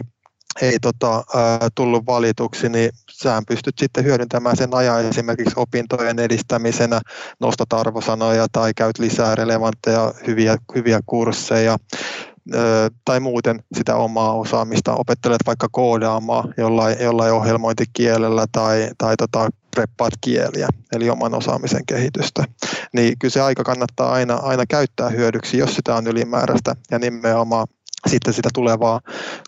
ei 0.62 0.80
tota, 0.80 1.24
tullut 1.76 2.06
valituksi, 2.06 2.70
niin 2.70 2.90
sä 3.12 3.42
pystyt 3.48 3.74
sitten 3.80 4.04
hyödyntämään 4.04 4.58
sen 4.58 4.76
ajan 4.76 5.06
esimerkiksi 5.06 5.54
opintojen 5.56 6.20
edistämisenä, 6.20 7.02
nostat 7.40 7.74
arvosanoja 7.74 8.48
tai 8.52 8.72
käyt 8.76 9.00
lisää 9.00 9.36
relevantteja 9.36 10.14
hyviä, 10.28 10.58
hyviä 10.76 11.00
kursseja 11.06 11.78
tai 13.06 13.20
muuten 13.20 13.64
sitä 13.76 13.96
omaa 13.96 14.34
osaamista, 14.34 14.96
opettelet 14.96 15.42
vaikka 15.46 15.68
koodaamaan 15.72 16.54
jollain, 16.58 16.98
jollain 17.00 17.34
ohjelmointikielellä 17.34 18.46
tai, 18.52 18.90
tai 18.98 19.16
tota, 19.18 19.50
preppaat 19.76 20.14
kieliä, 20.22 20.68
eli 20.96 21.10
oman 21.10 21.36
osaamisen 21.36 21.86
kehitystä. 21.86 22.44
Niin 22.94 23.20
kyllä 23.20 23.32
se 23.32 23.42
aika 23.42 23.64
kannattaa 23.64 24.12
aina, 24.12 24.36
aina 24.36 24.66
käyttää 24.66 25.10
hyödyksi, 25.10 25.58
jos 25.58 25.76
sitä 25.76 25.96
on 25.96 26.08
ylimääräistä 26.08 26.76
ja 26.92 27.00
nimenomaan 27.00 27.68
sitten 28.08 28.34
sitä 28.34 28.50
tulevaa, 28.54 29.02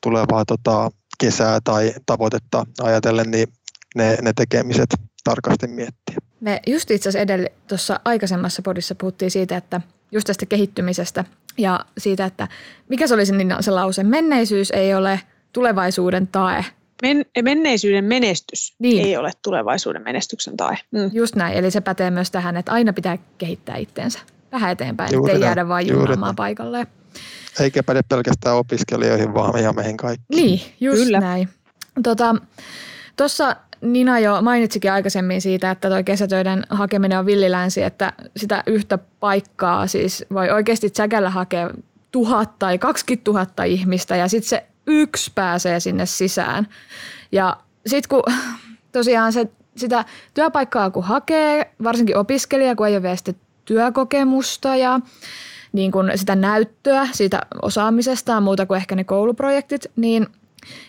tulevaa 0.04 0.46
tota, 0.46 0.92
kesää 1.20 1.60
tai 1.64 1.94
tavoitetta 2.06 2.66
ajatellen, 2.82 3.32
niin 3.32 3.48
ne, 3.96 4.18
ne 4.22 4.34
tekemiset 4.36 4.90
tarkasti 5.24 5.68
miettiä. 5.68 6.16
Me 6.40 6.60
just 6.68 6.92
itse 6.92 7.10
asiassa 7.10 7.24
edellä 7.24 7.50
tuossa 7.68 8.00
aikaisemmassa 8.06 8.62
podissa 8.62 8.96
puhuttiin 8.96 9.32
siitä, 9.32 9.58
että 9.58 9.82
just 10.12 10.28
tästä 10.28 10.46
kehittymisestä 10.46 11.26
ja 11.58 11.86
siitä, 11.98 12.26
että 12.26 12.48
mikä 12.90 13.08
se 13.08 13.14
olisi 13.14 13.36
niin 13.36 13.56
se 13.60 13.72
lause, 13.72 14.04
menneisyys 14.04 14.72
ei 14.72 14.96
ole 14.96 15.22
tulevaisuuden 15.54 16.28
tae. 16.28 16.66
Men, 17.02 17.26
menneisyyden 17.42 18.06
menestys 18.06 18.76
niin. 18.80 19.06
ei 19.06 19.18
ole 19.18 19.32
tulevaisuuden 19.44 20.04
menestyksen 20.04 20.58
tae. 20.58 20.78
Mm. 20.92 21.10
Just 21.14 21.36
näin, 21.36 21.58
eli 21.58 21.72
se 21.72 21.82
pätee 21.82 22.12
myös 22.12 22.32
tähän, 22.32 22.58
että 22.58 22.72
aina 22.72 22.94
pitää 22.94 23.18
kehittää 23.38 23.76
itteensä 23.76 24.20
vähän 24.52 24.72
eteenpäin, 24.72 25.14
juuri 25.14 25.32
ettei 25.32 25.48
jäädä 25.48 25.68
vain 25.68 25.88
juuraamaan 25.88 26.36
paikalleen. 26.36 26.88
Eikä 27.60 27.84
päde 27.84 28.02
pelkästään 28.10 28.56
opiskelijoihin, 28.56 29.34
vaan 29.34 29.64
ja 29.64 29.74
meihin 29.74 29.98
kaikkiin. 29.98 30.46
Niin, 30.46 30.62
just 30.80 31.04
Kyllä. 31.04 31.20
näin. 31.20 31.50
Tuossa 33.16 33.46
tota, 33.48 33.58
Nina 33.86 34.20
jo 34.20 34.42
mainitsikin 34.42 34.92
aikaisemmin 34.92 35.42
siitä, 35.42 35.72
että 35.72 35.90
tuo 35.90 36.04
kesätöiden 36.04 36.64
hakeminen 36.70 37.20
on 37.20 37.26
villilänsi, 37.26 37.84
että 37.84 38.14
sitä 38.38 38.64
yhtä 38.68 38.98
paikkaa 38.98 39.88
siis 39.88 40.26
voi 40.34 40.50
oikeasti 40.50 40.90
säkällä 40.94 41.30
hakea 41.30 41.70
tuhat 42.12 42.60
tai 42.60 42.78
20 42.78 43.32
000 43.32 43.64
ihmistä 43.64 44.16
ja 44.16 44.28
sitten 44.28 44.50
se 44.50 44.66
yksi 44.88 45.32
pääsee 45.36 45.80
sinne 45.80 46.06
sisään. 46.06 46.68
Ja 47.32 47.58
sitten 47.88 48.10
kun 48.10 48.34
tosiaan 48.92 49.34
se, 49.34 49.48
sitä 49.76 50.06
työpaikkaa 50.34 50.92
kun 50.92 51.04
hakee, 51.04 51.72
varsinkin 51.84 52.18
opiskelija, 52.18 52.76
kun 52.76 52.88
ei 52.88 52.96
ole 52.96 53.04
vielä 53.04 53.16
työkokemusta 53.66 54.76
ja 54.76 55.00
niin 55.74 55.92
kun 55.92 56.12
sitä 56.16 56.36
näyttöä 56.36 57.08
siitä 57.12 57.42
osaamisesta 57.62 58.42
muuta 58.42 58.66
kuin 58.66 58.78
ehkä 58.78 58.96
ne 58.96 59.04
kouluprojektit, 59.04 59.86
niin– 59.96 60.28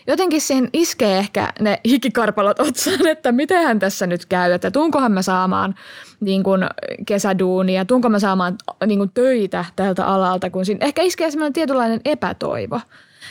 jotenkin 0.07 0.41
siihen 0.41 0.69
iskee 0.73 1.17
ehkä 1.17 1.53
ne 1.59 1.79
hikikarpalot 1.85 2.59
otsaan, 2.59 3.07
että 3.13 3.31
mitenhän 3.31 3.79
tässä 3.79 4.07
nyt 4.07 4.25
käy, 4.25 4.51
että 4.51 4.71
tuunkohan 4.71 5.11
mä 5.11 5.21
saamaan 5.21 5.75
niin 6.19 6.43
kuin 6.43 6.61
kesäduunia, 7.05 7.85
tuunko 7.85 8.09
mä 8.09 8.19
saamaan 8.19 8.55
niin 8.85 8.99
kuin 8.99 9.11
töitä 9.13 9.65
tältä 9.75 10.05
alalta, 10.05 10.49
kun 10.49 10.65
siinä 10.65 10.85
ehkä 10.85 11.01
iskee 11.01 11.31
semmoinen 11.31 11.53
tietynlainen 11.53 12.01
epätoivo. 12.05 12.81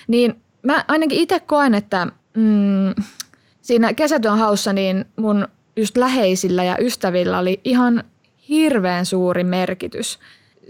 Niin 0.09 0.43
mä 0.63 0.85
ainakin 0.89 1.19
itse 1.19 1.41
koen, 1.41 1.75
että 1.75 2.07
mm, 2.37 2.95
siinä 3.61 3.95
kesätyön 3.95 4.39
haussa 4.39 4.73
niin 4.73 5.05
mun 5.17 5.49
just 5.77 5.97
läheisillä 5.97 6.65
ja 6.65 6.79
ystävillä 6.81 7.39
oli 7.39 7.61
ihan 7.65 8.05
hirveän 8.49 9.07
suuri 9.07 9.45
merkitys 9.45 10.19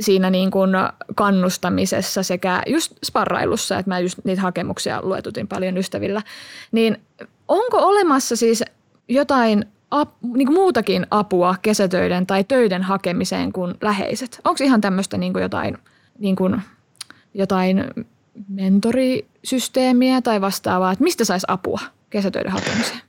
siinä 0.00 0.30
niin 0.30 0.50
kuin 0.50 0.70
kannustamisessa 1.14 2.22
sekä 2.22 2.62
just 2.66 2.92
sparrailussa, 3.04 3.78
että 3.78 3.90
mä 3.90 4.00
just 4.00 4.18
niitä 4.24 4.42
hakemuksia 4.42 5.00
luetutin 5.02 5.48
paljon 5.48 5.78
ystävillä, 5.78 6.22
niin 6.72 7.00
onko 7.48 7.78
olemassa 7.78 8.36
siis 8.36 8.64
jotain 9.08 9.64
ap, 9.90 10.10
niin 10.22 10.46
kuin 10.46 10.54
muutakin 10.54 11.06
apua 11.10 11.54
kesätöiden 11.62 12.26
tai 12.26 12.44
töiden 12.44 12.82
hakemiseen 12.82 13.52
kuin 13.52 13.74
läheiset? 13.80 14.40
Onko 14.44 14.64
ihan 14.64 14.80
tämmöistä 14.80 15.18
niin 15.18 15.32
kuin 15.32 15.42
jotain, 15.42 15.78
niin 16.18 16.36
kuin, 16.36 16.60
jotain 17.34 17.84
mentorisysteemiä 18.48 20.22
tai 20.22 20.40
vastaavaa, 20.40 20.92
että 20.92 21.04
mistä 21.04 21.24
saisi 21.24 21.46
apua 21.48 21.80
kesätöiden 22.10 22.52
hakemiseen? 22.52 23.00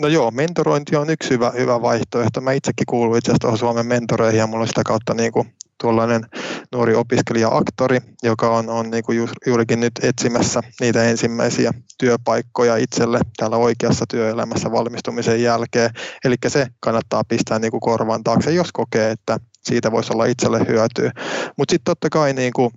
No 0.00 0.08
joo, 0.08 0.30
mentorointi 0.30 0.96
on 0.96 1.10
yksi 1.10 1.30
hyvä, 1.30 1.50
hyvä 1.50 1.82
vaihtoehto. 1.82 2.40
Mä 2.40 2.52
itsekin 2.52 2.86
kuulun 2.86 3.16
itse 3.16 3.32
asiassa 3.32 3.56
Suomen 3.56 3.86
mentoreihin 3.86 4.38
ja 4.38 4.46
mulla 4.46 4.62
on 4.62 4.68
sitä 4.68 4.82
kautta 4.84 5.14
niin 5.14 5.32
kuin 5.32 5.52
tuollainen 5.80 6.26
nuori 6.72 6.94
opiskelija-aktori, 6.94 8.00
joka 8.22 8.50
on, 8.50 8.70
on 8.70 8.90
niin 8.90 9.04
kuin 9.04 9.28
juurikin 9.46 9.80
nyt 9.80 9.92
etsimässä 10.02 10.62
niitä 10.80 11.04
ensimmäisiä 11.04 11.72
työpaikkoja 11.98 12.76
itselle 12.76 13.20
täällä 13.36 13.56
oikeassa 13.56 14.04
työelämässä 14.10 14.72
valmistumisen 14.72 15.42
jälkeen. 15.42 15.90
Eli 16.24 16.36
se 16.46 16.66
kannattaa 16.80 17.22
pistää 17.28 17.58
niin 17.58 17.70
kuin 17.70 17.80
korvan 17.80 18.24
taakse, 18.24 18.52
jos 18.52 18.72
kokee, 18.72 19.10
että 19.10 19.38
siitä 19.62 19.92
voisi 19.92 20.12
olla 20.12 20.24
itselle 20.24 20.60
hyötyä. 20.68 21.12
Mutta 21.58 21.72
sitten 21.72 21.84
totta 21.90 22.10
kai 22.10 22.32
niin 22.32 22.52
kuin 22.52 22.70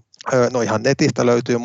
No 0.53 0.61
ihan 0.61 0.83
netistä 0.83 1.25
löytyy 1.25 1.57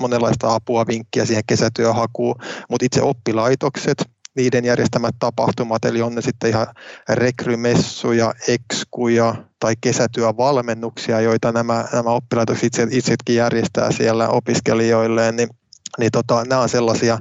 monenlaista 0.00 0.54
apua, 0.54 0.86
vinkkiä 0.86 1.24
siihen 1.24 1.42
kesätyöhakuun, 1.46 2.34
mutta 2.70 2.86
itse 2.86 3.02
oppilaitokset, 3.02 4.04
niiden 4.36 4.64
järjestämät 4.64 5.14
tapahtumat, 5.18 5.84
eli 5.84 6.02
on 6.02 6.14
ne 6.14 6.22
sitten 6.22 6.50
ihan 6.50 6.66
rekrymessuja, 7.08 8.34
ekskuja 8.48 9.34
tai 9.60 9.74
kesätyövalmennuksia, 9.80 11.20
joita 11.20 11.52
nämä, 11.52 11.84
nämä 11.92 12.10
oppilaitokset 12.10 12.64
itse, 12.64 12.86
itsekin 12.90 13.36
järjestää 13.36 13.92
siellä 13.92 14.28
opiskelijoilleen, 14.28 15.36
niin, 15.36 15.48
niin 15.98 16.12
tota, 16.12 16.44
nämä 16.44 16.62
on 16.62 16.68
sellaisia 16.68 17.18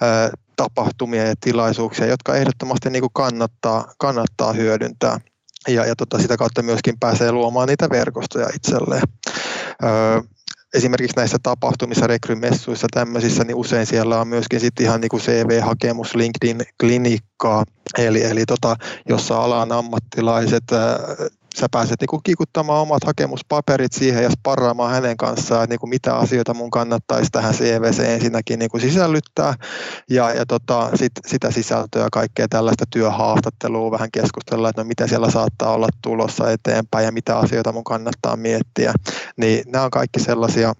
ää, 0.00 0.30
tapahtumia 0.56 1.26
ja 1.26 1.34
tilaisuuksia, 1.40 2.06
jotka 2.06 2.34
ehdottomasti 2.34 2.90
niin 2.90 3.02
kuin 3.02 3.12
kannattaa, 3.12 3.94
kannattaa 3.98 4.52
hyödyntää 4.52 5.20
ja, 5.68 5.84
ja 5.86 5.96
tota, 5.96 6.18
sitä 6.18 6.36
kautta 6.36 6.62
myöskin 6.62 6.98
pääsee 7.00 7.32
luomaan 7.32 7.68
niitä 7.68 7.90
verkostoja 7.90 8.48
itselleen. 8.54 9.02
Öö, 9.84 10.20
esimerkiksi 10.76 11.16
näissä 11.16 11.38
tapahtumissa, 11.42 12.06
rekrymessuissa 12.06 12.86
tämmöisissä, 12.90 13.44
niin 13.44 13.56
usein 13.56 13.86
siellä 13.86 14.20
on 14.20 14.28
myöskin 14.28 14.60
sitten 14.60 14.86
ihan 14.86 15.00
niin 15.00 15.08
kuin 15.08 15.22
CV-hakemus, 15.22 16.14
LinkedIn-klinikkaa, 16.14 17.64
eli, 17.98 18.24
eli 18.24 18.46
tota, 18.46 18.76
jossa 19.08 19.38
alan 19.38 19.72
ammattilaiset 19.72 20.64
sä 21.56 21.66
pääset 21.70 22.00
niin 22.00 22.08
kuin 22.08 22.22
kikuttamaan 22.22 22.82
omat 22.82 23.04
hakemuspaperit 23.04 23.92
siihen 23.92 24.22
ja 24.22 24.30
sparraamaan 24.30 24.90
hänen 24.90 25.16
kanssaan, 25.16 25.64
että 25.64 25.72
niin 25.72 25.80
kuin 25.80 25.90
mitä 25.90 26.16
asioita 26.16 26.54
mun 26.54 26.70
kannattaisi 26.70 27.30
tähän 27.30 27.54
CVC 27.54 27.98
ensinnäkin 27.98 28.58
niin 28.58 28.70
kuin 28.70 28.80
sisällyttää 28.80 29.54
ja, 30.10 30.34
ja 30.34 30.46
tota, 30.46 30.90
sit, 30.94 31.12
sitä 31.26 31.50
sisältöä 31.50 32.02
ja 32.02 32.08
kaikkea 32.12 32.48
tällaista 32.48 32.84
työhaastattelua 32.90 33.90
vähän 33.90 34.10
keskustella, 34.12 34.68
että 34.68 34.82
no 34.82 34.88
mitä 34.88 35.06
siellä 35.06 35.30
saattaa 35.30 35.72
olla 35.72 35.88
tulossa 36.02 36.50
eteenpäin 36.50 37.04
ja 37.04 37.12
mitä 37.12 37.38
asioita 37.38 37.72
mun 37.72 37.84
kannattaa 37.84 38.36
miettiä. 38.36 38.92
Niin 39.36 39.64
nämä 39.66 39.84
on 39.84 39.90
kaikki 39.90 40.20
sellaisia 40.20 40.72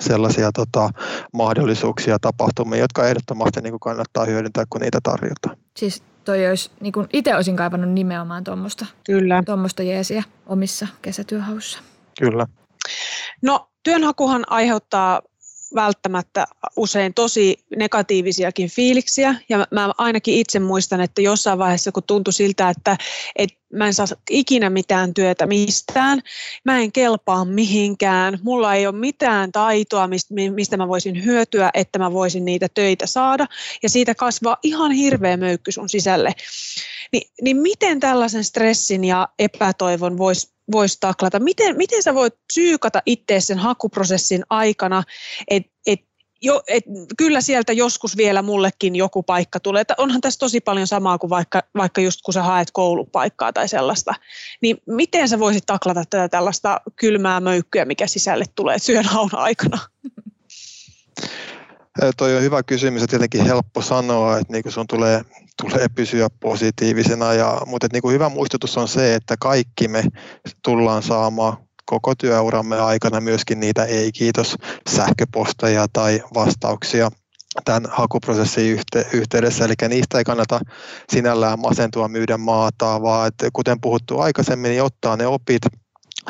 sellaisia 0.00 0.52
tota, 0.52 0.90
mahdollisuuksia, 1.32 2.18
tapahtumia, 2.18 2.78
jotka 2.78 3.08
ehdottomasti 3.08 3.60
niin 3.60 3.80
kannattaa 3.80 4.24
hyödyntää, 4.24 4.64
kun 4.70 4.80
niitä 4.80 4.98
tarjotaan. 5.02 5.56
Siis 5.76 6.02
toi 6.26 6.48
olisi, 6.48 6.70
niin 6.80 6.92
kuin 6.92 7.06
itse 7.12 7.34
olisin 7.34 7.56
kaivannut 7.56 7.90
nimenomaan 7.90 8.44
tuommoista 8.44 8.86
Kyllä. 9.06 9.42
Tuommoista 9.46 9.82
jeesiä 9.82 10.22
omissa 10.46 10.86
kesätyöhaussa. 11.02 11.78
Kyllä. 12.18 12.46
No 13.42 13.68
työnhakuhan 13.82 14.44
aiheuttaa 14.46 15.22
välttämättä 15.74 16.44
usein 16.76 17.14
tosi 17.14 17.56
negatiivisiakin 17.76 18.70
fiiliksiä. 18.70 19.34
Ja 19.48 19.66
mä 19.70 19.92
ainakin 19.98 20.34
itse 20.34 20.58
muistan, 20.58 21.00
että 21.00 21.22
jossain 21.22 21.58
vaiheessa, 21.58 21.92
kun 21.92 22.02
tuntui 22.02 22.32
siltä, 22.32 22.70
että, 22.70 22.96
että 23.36 23.56
mä 23.72 23.86
en 23.86 23.94
saa 23.94 24.06
ikinä 24.30 24.70
mitään 24.70 25.14
työtä 25.14 25.46
mistään, 25.46 26.20
mä 26.64 26.80
en 26.80 26.92
kelpaa 26.92 27.44
mihinkään, 27.44 28.38
mulla 28.42 28.74
ei 28.74 28.86
ole 28.86 28.96
mitään 28.96 29.52
taitoa, 29.52 30.08
mistä 30.54 30.76
mä 30.76 30.88
voisin 30.88 31.24
hyötyä, 31.24 31.70
että 31.74 31.98
mä 31.98 32.12
voisin 32.12 32.44
niitä 32.44 32.68
töitä 32.74 33.06
saada. 33.06 33.46
Ja 33.82 33.88
siitä 33.88 34.14
kasvaa 34.14 34.56
ihan 34.62 34.92
hirveä 34.92 35.36
möykky 35.36 35.72
sun 35.72 35.88
sisälle. 35.88 36.32
Ni, 37.12 37.22
niin 37.42 37.56
miten 37.56 38.00
tällaisen 38.00 38.44
stressin 38.44 39.04
ja 39.04 39.28
epätoivon 39.38 40.18
voisi 40.18 40.56
voisi 40.72 40.96
taklata? 41.00 41.38
Miten, 41.38 41.76
miten 41.76 42.02
sä 42.02 42.14
voit 42.14 42.34
psyykata 42.46 43.02
itse 43.06 43.40
sen 43.40 43.58
hakuprosessin 43.58 44.42
aikana, 44.50 45.02
että 45.48 45.72
et, 45.86 46.00
jo, 46.42 46.62
et, 46.68 46.84
kyllä 47.18 47.40
sieltä 47.40 47.72
joskus 47.72 48.16
vielä 48.16 48.42
mullekin 48.42 48.96
joku 48.96 49.22
paikka 49.22 49.60
tulee. 49.60 49.80
Että 49.80 49.94
onhan 49.98 50.20
tässä 50.20 50.38
tosi 50.38 50.60
paljon 50.60 50.86
samaa 50.86 51.18
kuin 51.18 51.30
vaikka, 51.30 51.62
vaikka 51.76 52.00
just 52.00 52.20
kun 52.22 52.34
sä 52.34 52.42
haet 52.42 52.68
koulupaikkaa 52.72 53.52
tai 53.52 53.68
sellaista. 53.68 54.14
Niin 54.62 54.78
miten 54.86 55.28
sä 55.28 55.38
voisit 55.38 55.66
taklata 55.66 56.04
tätä 56.10 56.28
tällaista 56.28 56.80
kylmää 56.96 57.40
möykkyä, 57.40 57.84
mikä 57.84 58.06
sisälle 58.06 58.44
tulee 58.54 58.76
työnhaun 58.86 59.30
aikana? 59.32 59.78
Toi 62.16 62.36
on 62.36 62.42
hyvä 62.42 62.62
kysymys 62.62 63.02
ja 63.02 63.08
tietenkin 63.08 63.44
helppo 63.44 63.82
sanoa, 63.82 64.38
että 64.38 64.52
niin 64.52 64.72
sun 64.72 64.86
tulee, 64.86 65.22
tulee 65.62 65.88
pysyä 65.94 66.28
positiivisena, 66.40 67.34
ja, 67.34 67.60
mutta 67.66 67.86
niin 67.92 68.02
kuin 68.02 68.14
hyvä 68.14 68.28
muistutus 68.28 68.78
on 68.78 68.88
se, 68.88 69.14
että 69.14 69.36
kaikki 69.40 69.88
me 69.88 70.04
tullaan 70.62 71.02
saamaan 71.02 71.65
koko 71.86 72.14
työuramme 72.14 72.80
aikana 72.80 73.20
myöskin 73.20 73.60
niitä 73.60 73.84
ei-kiitos 73.84 74.56
sähköposteja 74.90 75.86
tai 75.92 76.22
vastauksia 76.34 77.10
tämän 77.64 77.86
hakuprosessin 77.90 78.80
yhteydessä, 79.12 79.64
eli 79.64 79.74
niistä 79.88 80.18
ei 80.18 80.24
kannata 80.24 80.60
sinällään 81.12 81.60
masentua 81.60 82.08
myydä 82.08 82.36
maata, 82.36 83.02
vaan 83.02 83.28
että 83.28 83.48
kuten 83.52 83.80
puhuttu 83.80 84.20
aikaisemmin, 84.20 84.68
niin 84.68 84.82
ottaa 84.82 85.16
ne 85.16 85.26
opit 85.26 85.62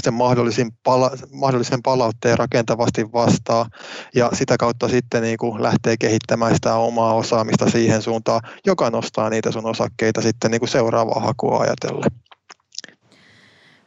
sen 0.02 0.14
mahdollisen, 0.14 0.68
pala, 0.82 1.10
mahdollisen 1.32 1.82
palautteen 1.82 2.38
rakentavasti 2.38 3.12
vastaa 3.12 3.66
ja 4.14 4.30
sitä 4.34 4.56
kautta 4.56 4.88
sitten 4.88 5.22
niin 5.22 5.38
kuin 5.38 5.62
lähtee 5.62 5.96
kehittämään 5.96 6.54
sitä 6.54 6.74
omaa 6.74 7.14
osaamista 7.14 7.70
siihen 7.70 8.02
suuntaan, 8.02 8.40
joka 8.66 8.90
nostaa 8.90 9.30
niitä 9.30 9.52
sun 9.52 9.66
osakkeita 9.66 10.22
sitten 10.22 10.50
niin 10.50 10.60
kuin 10.60 10.68
seuraavaa 10.68 11.20
hakua 11.20 11.60
ajatellen. 11.60 12.25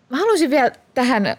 Mä 0.10 0.18
haluaisin 0.18 0.50
vielä 0.50 0.72
tähän 0.94 1.38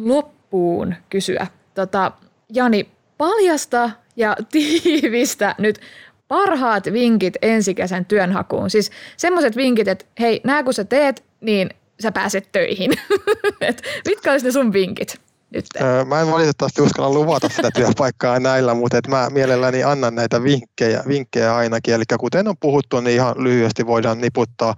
loppuun 0.00 0.94
kysyä. 1.10 1.46
Tota, 1.74 2.12
Jani, 2.52 2.88
paljasta 3.18 3.90
ja 4.16 4.36
tiivistä 4.52 5.54
nyt 5.58 5.80
parhaat 6.28 6.84
vinkit 6.92 7.34
ensikäisen 7.42 8.04
työnhakuun. 8.04 8.70
Siis 8.70 8.90
semmoiset 9.16 9.56
vinkit, 9.56 9.88
että 9.88 10.04
hei, 10.20 10.40
nämä 10.44 10.62
kun 10.62 10.74
sä 10.74 10.84
teet, 10.84 11.24
niin 11.40 11.70
sä 12.02 12.12
pääset 12.12 12.48
töihin. 12.52 12.92
Et 13.60 13.82
mitkä 14.08 14.32
olisi 14.32 14.46
ne 14.46 14.52
sun 14.52 14.72
vinkit? 14.72 15.20
Nyt. 15.50 15.66
Mä 16.06 16.20
en 16.20 16.30
valitettavasti 16.30 16.82
uskalla 16.82 17.14
luvata 17.14 17.48
sitä 17.48 17.70
työpaikkaa 17.74 18.40
näillä, 18.40 18.74
mutta 18.74 18.98
et 18.98 19.08
mä 19.08 19.30
mielelläni 19.30 19.84
annan 19.84 20.14
näitä 20.14 20.42
vinkkejä, 20.42 21.02
vinkkejä 21.08 21.56
ainakin. 21.56 21.94
Eli 21.94 22.04
kuten 22.20 22.48
on 22.48 22.54
puhuttu, 22.60 23.00
niin 23.00 23.14
ihan 23.14 23.34
lyhyesti 23.38 23.86
voidaan 23.86 24.20
niputtaa 24.20 24.74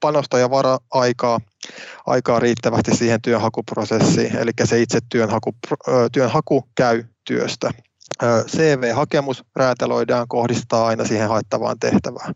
panosta 0.00 0.38
ja 0.38 0.50
vara-aikaa 0.50 1.40
aikaa 2.06 2.40
riittävästi 2.40 2.96
siihen 2.96 3.22
työnhakuprosessiin, 3.22 4.36
eli 4.36 4.50
se 4.64 4.80
itse 4.80 4.98
työnhaku, 5.08 5.54
työnhaku 6.12 6.68
käy 6.74 7.04
työstä. 7.24 7.70
CV-hakemus 8.46 9.44
räätälöidään, 9.56 10.28
kohdistaa 10.28 10.86
aina 10.86 11.04
siihen 11.04 11.28
haettavaan 11.28 11.78
tehtävään. 11.78 12.34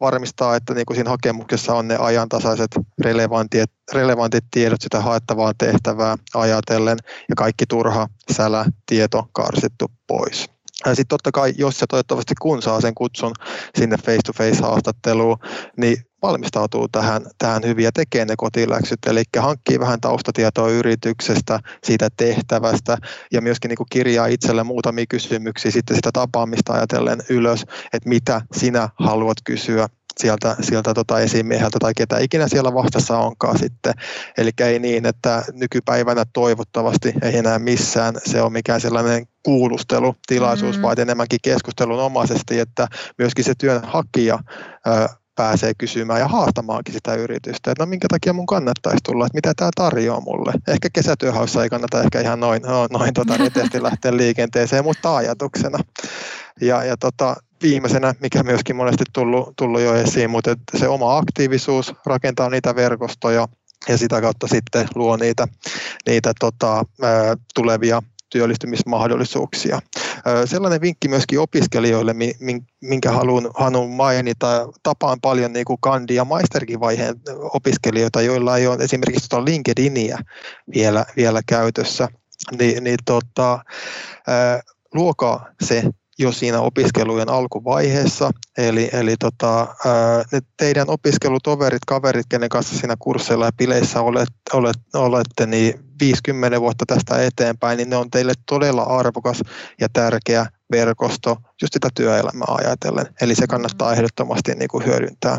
Varmistaa, 0.00 0.56
että 0.56 0.74
niin 0.74 0.86
kuin 0.86 0.94
siinä 0.94 1.10
hakemuksessa 1.10 1.74
on 1.74 1.88
ne 1.88 1.96
ajantasaiset 1.96 2.70
relevantit, 3.00 3.70
relevantit 3.92 4.44
tiedot 4.50 4.80
sitä 4.80 5.00
haettavaa 5.00 5.52
tehtävää 5.58 6.16
ajatellen 6.34 6.98
ja 7.28 7.34
kaikki 7.36 7.66
turha 7.66 8.08
sälä 8.32 8.64
tieto 8.86 9.28
karsittu 9.32 9.90
pois. 10.06 10.46
Sitten 10.86 11.06
totta 11.08 11.32
kai, 11.32 11.52
jos 11.58 11.78
se 11.78 11.86
toivottavasti 11.86 12.34
kun 12.40 12.62
saa 12.62 12.80
sen 12.80 12.94
kutsun 12.94 13.32
sinne 13.78 13.96
face-to-face 13.96 14.62
haastatteluun, 14.62 15.38
niin 15.76 15.96
valmistautuu 16.26 16.88
tähän, 16.88 17.22
tähän 17.38 17.62
hyvin 17.64 17.84
ja 17.84 17.92
tekee 17.92 18.24
ne 18.24 18.34
kotiläksyt, 18.36 18.98
eli 19.06 19.22
hankkii 19.38 19.80
vähän 19.80 20.00
taustatietoa 20.00 20.70
yrityksestä, 20.70 21.60
siitä 21.84 22.08
tehtävästä 22.16 22.98
ja 23.32 23.40
myöskin 23.40 23.68
niin 23.68 23.76
kuin 23.76 23.86
kirjaa 23.90 24.26
itselle 24.26 24.64
muutamia 24.64 25.04
kysymyksiä 25.08 25.70
sitten 25.70 25.96
sitä 25.96 26.10
tapaamista 26.12 26.72
ajatellen 26.72 27.18
ylös, 27.28 27.62
että 27.92 28.08
mitä 28.08 28.40
sinä 28.52 28.88
haluat 28.98 29.36
kysyä 29.44 29.88
sieltä, 30.20 30.56
sieltä 30.60 30.94
tota 30.94 31.20
esimieheltä 31.20 31.78
tai 31.80 31.92
ketä 31.96 32.18
ikinä 32.18 32.48
siellä 32.48 32.74
vastassa 32.74 33.18
onkaan 33.18 33.58
sitten. 33.58 33.94
Eli 34.38 34.50
ei 34.60 34.78
niin, 34.78 35.06
että 35.06 35.44
nykypäivänä 35.52 36.24
toivottavasti 36.32 37.12
ei 37.22 37.38
enää 37.38 37.58
missään 37.58 38.14
se 38.24 38.42
on 38.42 38.52
mikään 38.52 38.80
sellainen 38.80 39.26
kuulustelutilaisuus, 39.42 40.76
mm. 40.76 40.82
vaan 40.82 41.00
enemmänkin 41.00 41.38
keskustelunomaisesti, 41.42 42.60
että 42.60 42.88
myöskin 43.18 43.44
se 43.44 43.52
työnhakija 43.58 44.38
pääsee 45.36 45.72
kysymään 45.78 46.20
ja 46.20 46.28
haastamaankin 46.28 46.94
sitä 46.94 47.14
yritystä, 47.14 47.70
että 47.70 47.82
no 47.82 47.86
minkä 47.86 48.06
takia 48.10 48.32
mun 48.32 48.46
kannattaisi 48.46 48.98
tulla, 49.04 49.26
että 49.26 49.36
mitä 49.36 49.52
tämä 49.56 49.70
tarjoaa 49.76 50.20
mulle. 50.20 50.52
Ehkä 50.68 50.88
kesätyöhaussa 50.92 51.62
ei 51.62 51.68
kannata 51.68 52.02
ehkä 52.02 52.20
ihan 52.20 52.40
noin, 52.40 52.62
noin 52.90 53.14
tota, 53.14 53.38
niin 53.38 53.82
lähteä 53.82 54.16
liikenteeseen, 54.16 54.84
mutta 54.84 55.16
ajatuksena. 55.16 55.78
Ja, 56.60 56.84
ja 56.84 56.96
tota, 56.96 57.36
viimeisenä, 57.62 58.14
mikä 58.20 58.42
myöskin 58.42 58.76
monesti 58.76 59.04
tullut, 59.12 59.52
tullut 59.56 59.80
jo 59.80 59.94
esiin, 59.94 60.30
mutta 60.30 60.54
se 60.76 60.88
oma 60.88 61.16
aktiivisuus, 61.16 61.94
rakentaa 62.06 62.50
niitä 62.50 62.76
verkostoja 62.76 63.48
ja 63.88 63.98
sitä 63.98 64.20
kautta 64.20 64.46
sitten 64.46 64.88
luo 64.94 65.16
niitä, 65.16 65.48
niitä 66.06 66.32
tota, 66.40 66.84
tulevia 67.54 68.02
työllistymismahdollisuuksia. 68.30 69.80
Sellainen 70.44 70.80
vinkki 70.80 71.08
myöskin 71.08 71.40
opiskelijoille, 71.40 72.14
minkä 72.82 73.10
haluan, 73.12 73.50
haluan 73.54 73.90
mainita. 73.90 74.68
Tapaan 74.82 75.20
paljon 75.20 75.52
niin 75.52 75.64
kuin 75.64 75.78
kandi- 75.80 76.14
ja 76.14 76.24
maisterkin 76.24 76.80
vaiheen 76.80 77.14
opiskelijoita, 77.54 78.22
joilla 78.22 78.56
ei 78.56 78.66
ole 78.66 78.84
esimerkiksi 78.84 79.28
tuota 79.28 79.44
LinkedInia 79.44 80.18
vielä, 80.74 81.04
vielä 81.16 81.40
käytössä. 81.46 82.08
Ni, 82.58 82.76
niin 82.80 82.98
tota, 83.04 83.64
luokaa 84.94 85.46
se 85.62 85.82
jo 86.18 86.32
siinä 86.32 86.60
opiskelujen 86.60 87.28
alkuvaiheessa. 87.28 88.30
Eli, 88.58 88.90
eli 88.92 89.14
tota, 89.16 89.74
ne 90.32 90.40
teidän 90.56 90.90
opiskelutoverit, 90.90 91.84
kaverit, 91.86 92.26
kenen 92.28 92.48
kanssa 92.48 92.76
siinä 92.76 92.94
kursseilla 92.98 93.44
ja 93.44 93.52
bileissä 93.52 94.00
olet, 94.00 94.28
olet, 94.52 94.76
olette, 94.94 95.46
niin 95.46 95.74
50 96.00 96.60
vuotta 96.60 96.84
tästä 96.86 97.24
eteenpäin, 97.24 97.76
niin 97.76 97.90
ne 97.90 97.96
on 97.96 98.10
teille 98.10 98.32
todella 98.46 98.82
arvokas 98.82 99.42
ja 99.80 99.88
tärkeä 99.92 100.46
verkosto 100.70 101.36
just 101.62 101.72
sitä 101.72 101.88
työelämää 101.94 102.46
ajatellen. 102.48 103.06
Eli 103.20 103.34
se 103.34 103.46
kannattaa 103.46 103.92
ehdottomasti 103.92 104.54
niin 104.54 104.68
kuin 104.68 104.86
hyödyntää, 104.86 105.38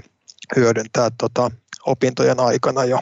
hyödyntää 0.56 1.10
tota, 1.18 1.52
opintojen 1.86 2.40
aikana 2.40 2.86
jo. 2.86 3.00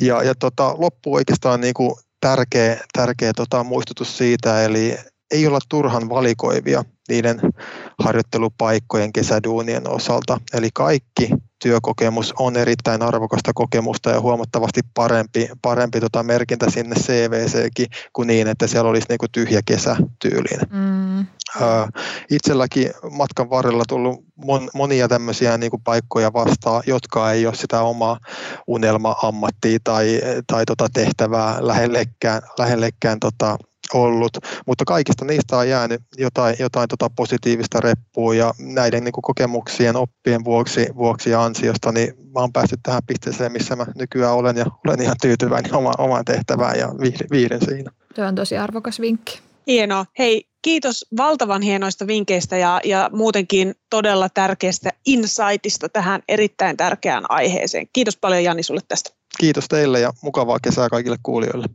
Ja, 0.00 0.22
ja 0.22 0.34
tota, 0.34 0.74
loppu 0.78 1.14
oikeastaan 1.14 1.60
niin 1.60 1.74
kuin 1.74 1.94
tärkeä, 2.20 2.80
tärkeä 2.92 3.32
tota, 3.36 3.64
muistutus 3.64 4.18
siitä, 4.18 4.64
eli 4.64 4.98
ei 5.30 5.46
olla 5.46 5.58
turhan 5.68 6.08
valikoivia 6.08 6.84
niiden 7.08 7.40
harjoittelupaikkojen 7.98 9.12
kesäduunien 9.12 9.88
osalta. 9.88 10.40
Eli 10.54 10.68
kaikki 10.74 11.30
työkokemus 11.62 12.34
on 12.38 12.56
erittäin 12.56 13.02
arvokasta 13.02 13.52
kokemusta 13.54 14.10
ja 14.10 14.20
huomattavasti 14.20 14.80
parempi, 14.94 15.48
parempi 15.62 16.00
tota 16.00 16.22
merkintä 16.22 16.70
sinne 16.70 16.96
CVCkin 16.96 17.86
kuin 18.12 18.26
niin, 18.26 18.48
että 18.48 18.66
siellä 18.66 18.90
olisi 18.90 19.06
niinku 19.08 19.26
tyhjä 19.32 19.60
kesä 19.66 19.96
tyyliin. 20.22 20.60
Mm. 20.70 21.26
Itselläkin 22.30 22.90
matkan 23.10 23.50
varrella 23.50 23.84
tullut 23.88 24.24
mon, 24.44 24.70
monia 24.74 25.08
tämmöisiä 25.08 25.58
niinku 25.58 25.78
paikkoja 25.84 26.32
vastaan, 26.32 26.82
jotka 26.86 27.32
ei 27.32 27.46
ole 27.46 27.54
sitä 27.54 27.80
omaa 27.82 28.18
unelma-ammattia 28.66 29.78
tai, 29.84 30.20
tai 30.46 30.64
tota 30.66 30.88
tehtävää 30.92 31.56
lähellekään, 31.60 32.42
lähellekään 32.58 33.20
tota, 33.20 33.58
ollut, 33.94 34.38
mutta 34.66 34.84
kaikista 34.84 35.24
niistä 35.24 35.56
on 35.56 35.68
jäänyt 35.68 36.02
jotain, 36.18 36.56
jotain 36.58 36.88
tota 36.88 37.10
positiivista 37.16 37.80
reppua 37.80 38.34
ja 38.34 38.54
näiden 38.58 39.04
niin 39.04 39.12
kuin 39.12 39.22
kokemuksien, 39.22 39.96
oppien 39.96 40.44
vuoksi, 40.44 40.86
vuoksi 40.96 41.30
ja 41.30 41.44
ansiosta, 41.44 41.92
niin 41.92 42.14
mä 42.34 42.40
oon 42.40 42.52
päässyt 42.52 42.80
tähän 42.82 43.02
pisteeseen, 43.06 43.52
missä 43.52 43.76
mä 43.76 43.86
nykyään 43.94 44.34
olen 44.34 44.56
ja 44.56 44.64
olen 44.86 45.02
ihan 45.02 45.16
tyytyväinen 45.22 45.74
oma, 45.74 45.92
omaan 45.98 46.24
tehtävään 46.24 46.78
ja 46.78 46.88
viihden 47.30 47.64
siinä. 47.64 47.90
Se 48.16 48.24
on 48.24 48.34
tosi 48.34 48.56
arvokas 48.56 49.00
vinkki. 49.00 49.40
Hienoa. 49.66 50.06
Hei, 50.18 50.44
kiitos 50.62 51.06
valtavan 51.16 51.62
hienoista 51.62 52.06
vinkkeistä 52.06 52.56
ja, 52.56 52.80
ja 52.84 53.10
muutenkin 53.12 53.74
todella 53.90 54.28
tärkeästä 54.28 54.90
insightista 55.06 55.88
tähän 55.88 56.22
erittäin 56.28 56.76
tärkeään 56.76 57.30
aiheeseen. 57.30 57.86
Kiitos 57.92 58.16
paljon 58.16 58.44
Jani 58.44 58.62
sulle 58.62 58.80
tästä. 58.88 59.10
Kiitos 59.38 59.68
teille 59.68 60.00
ja 60.00 60.12
mukavaa 60.22 60.58
kesää 60.62 60.88
kaikille 60.88 61.16
kuulijoille. 61.22 61.66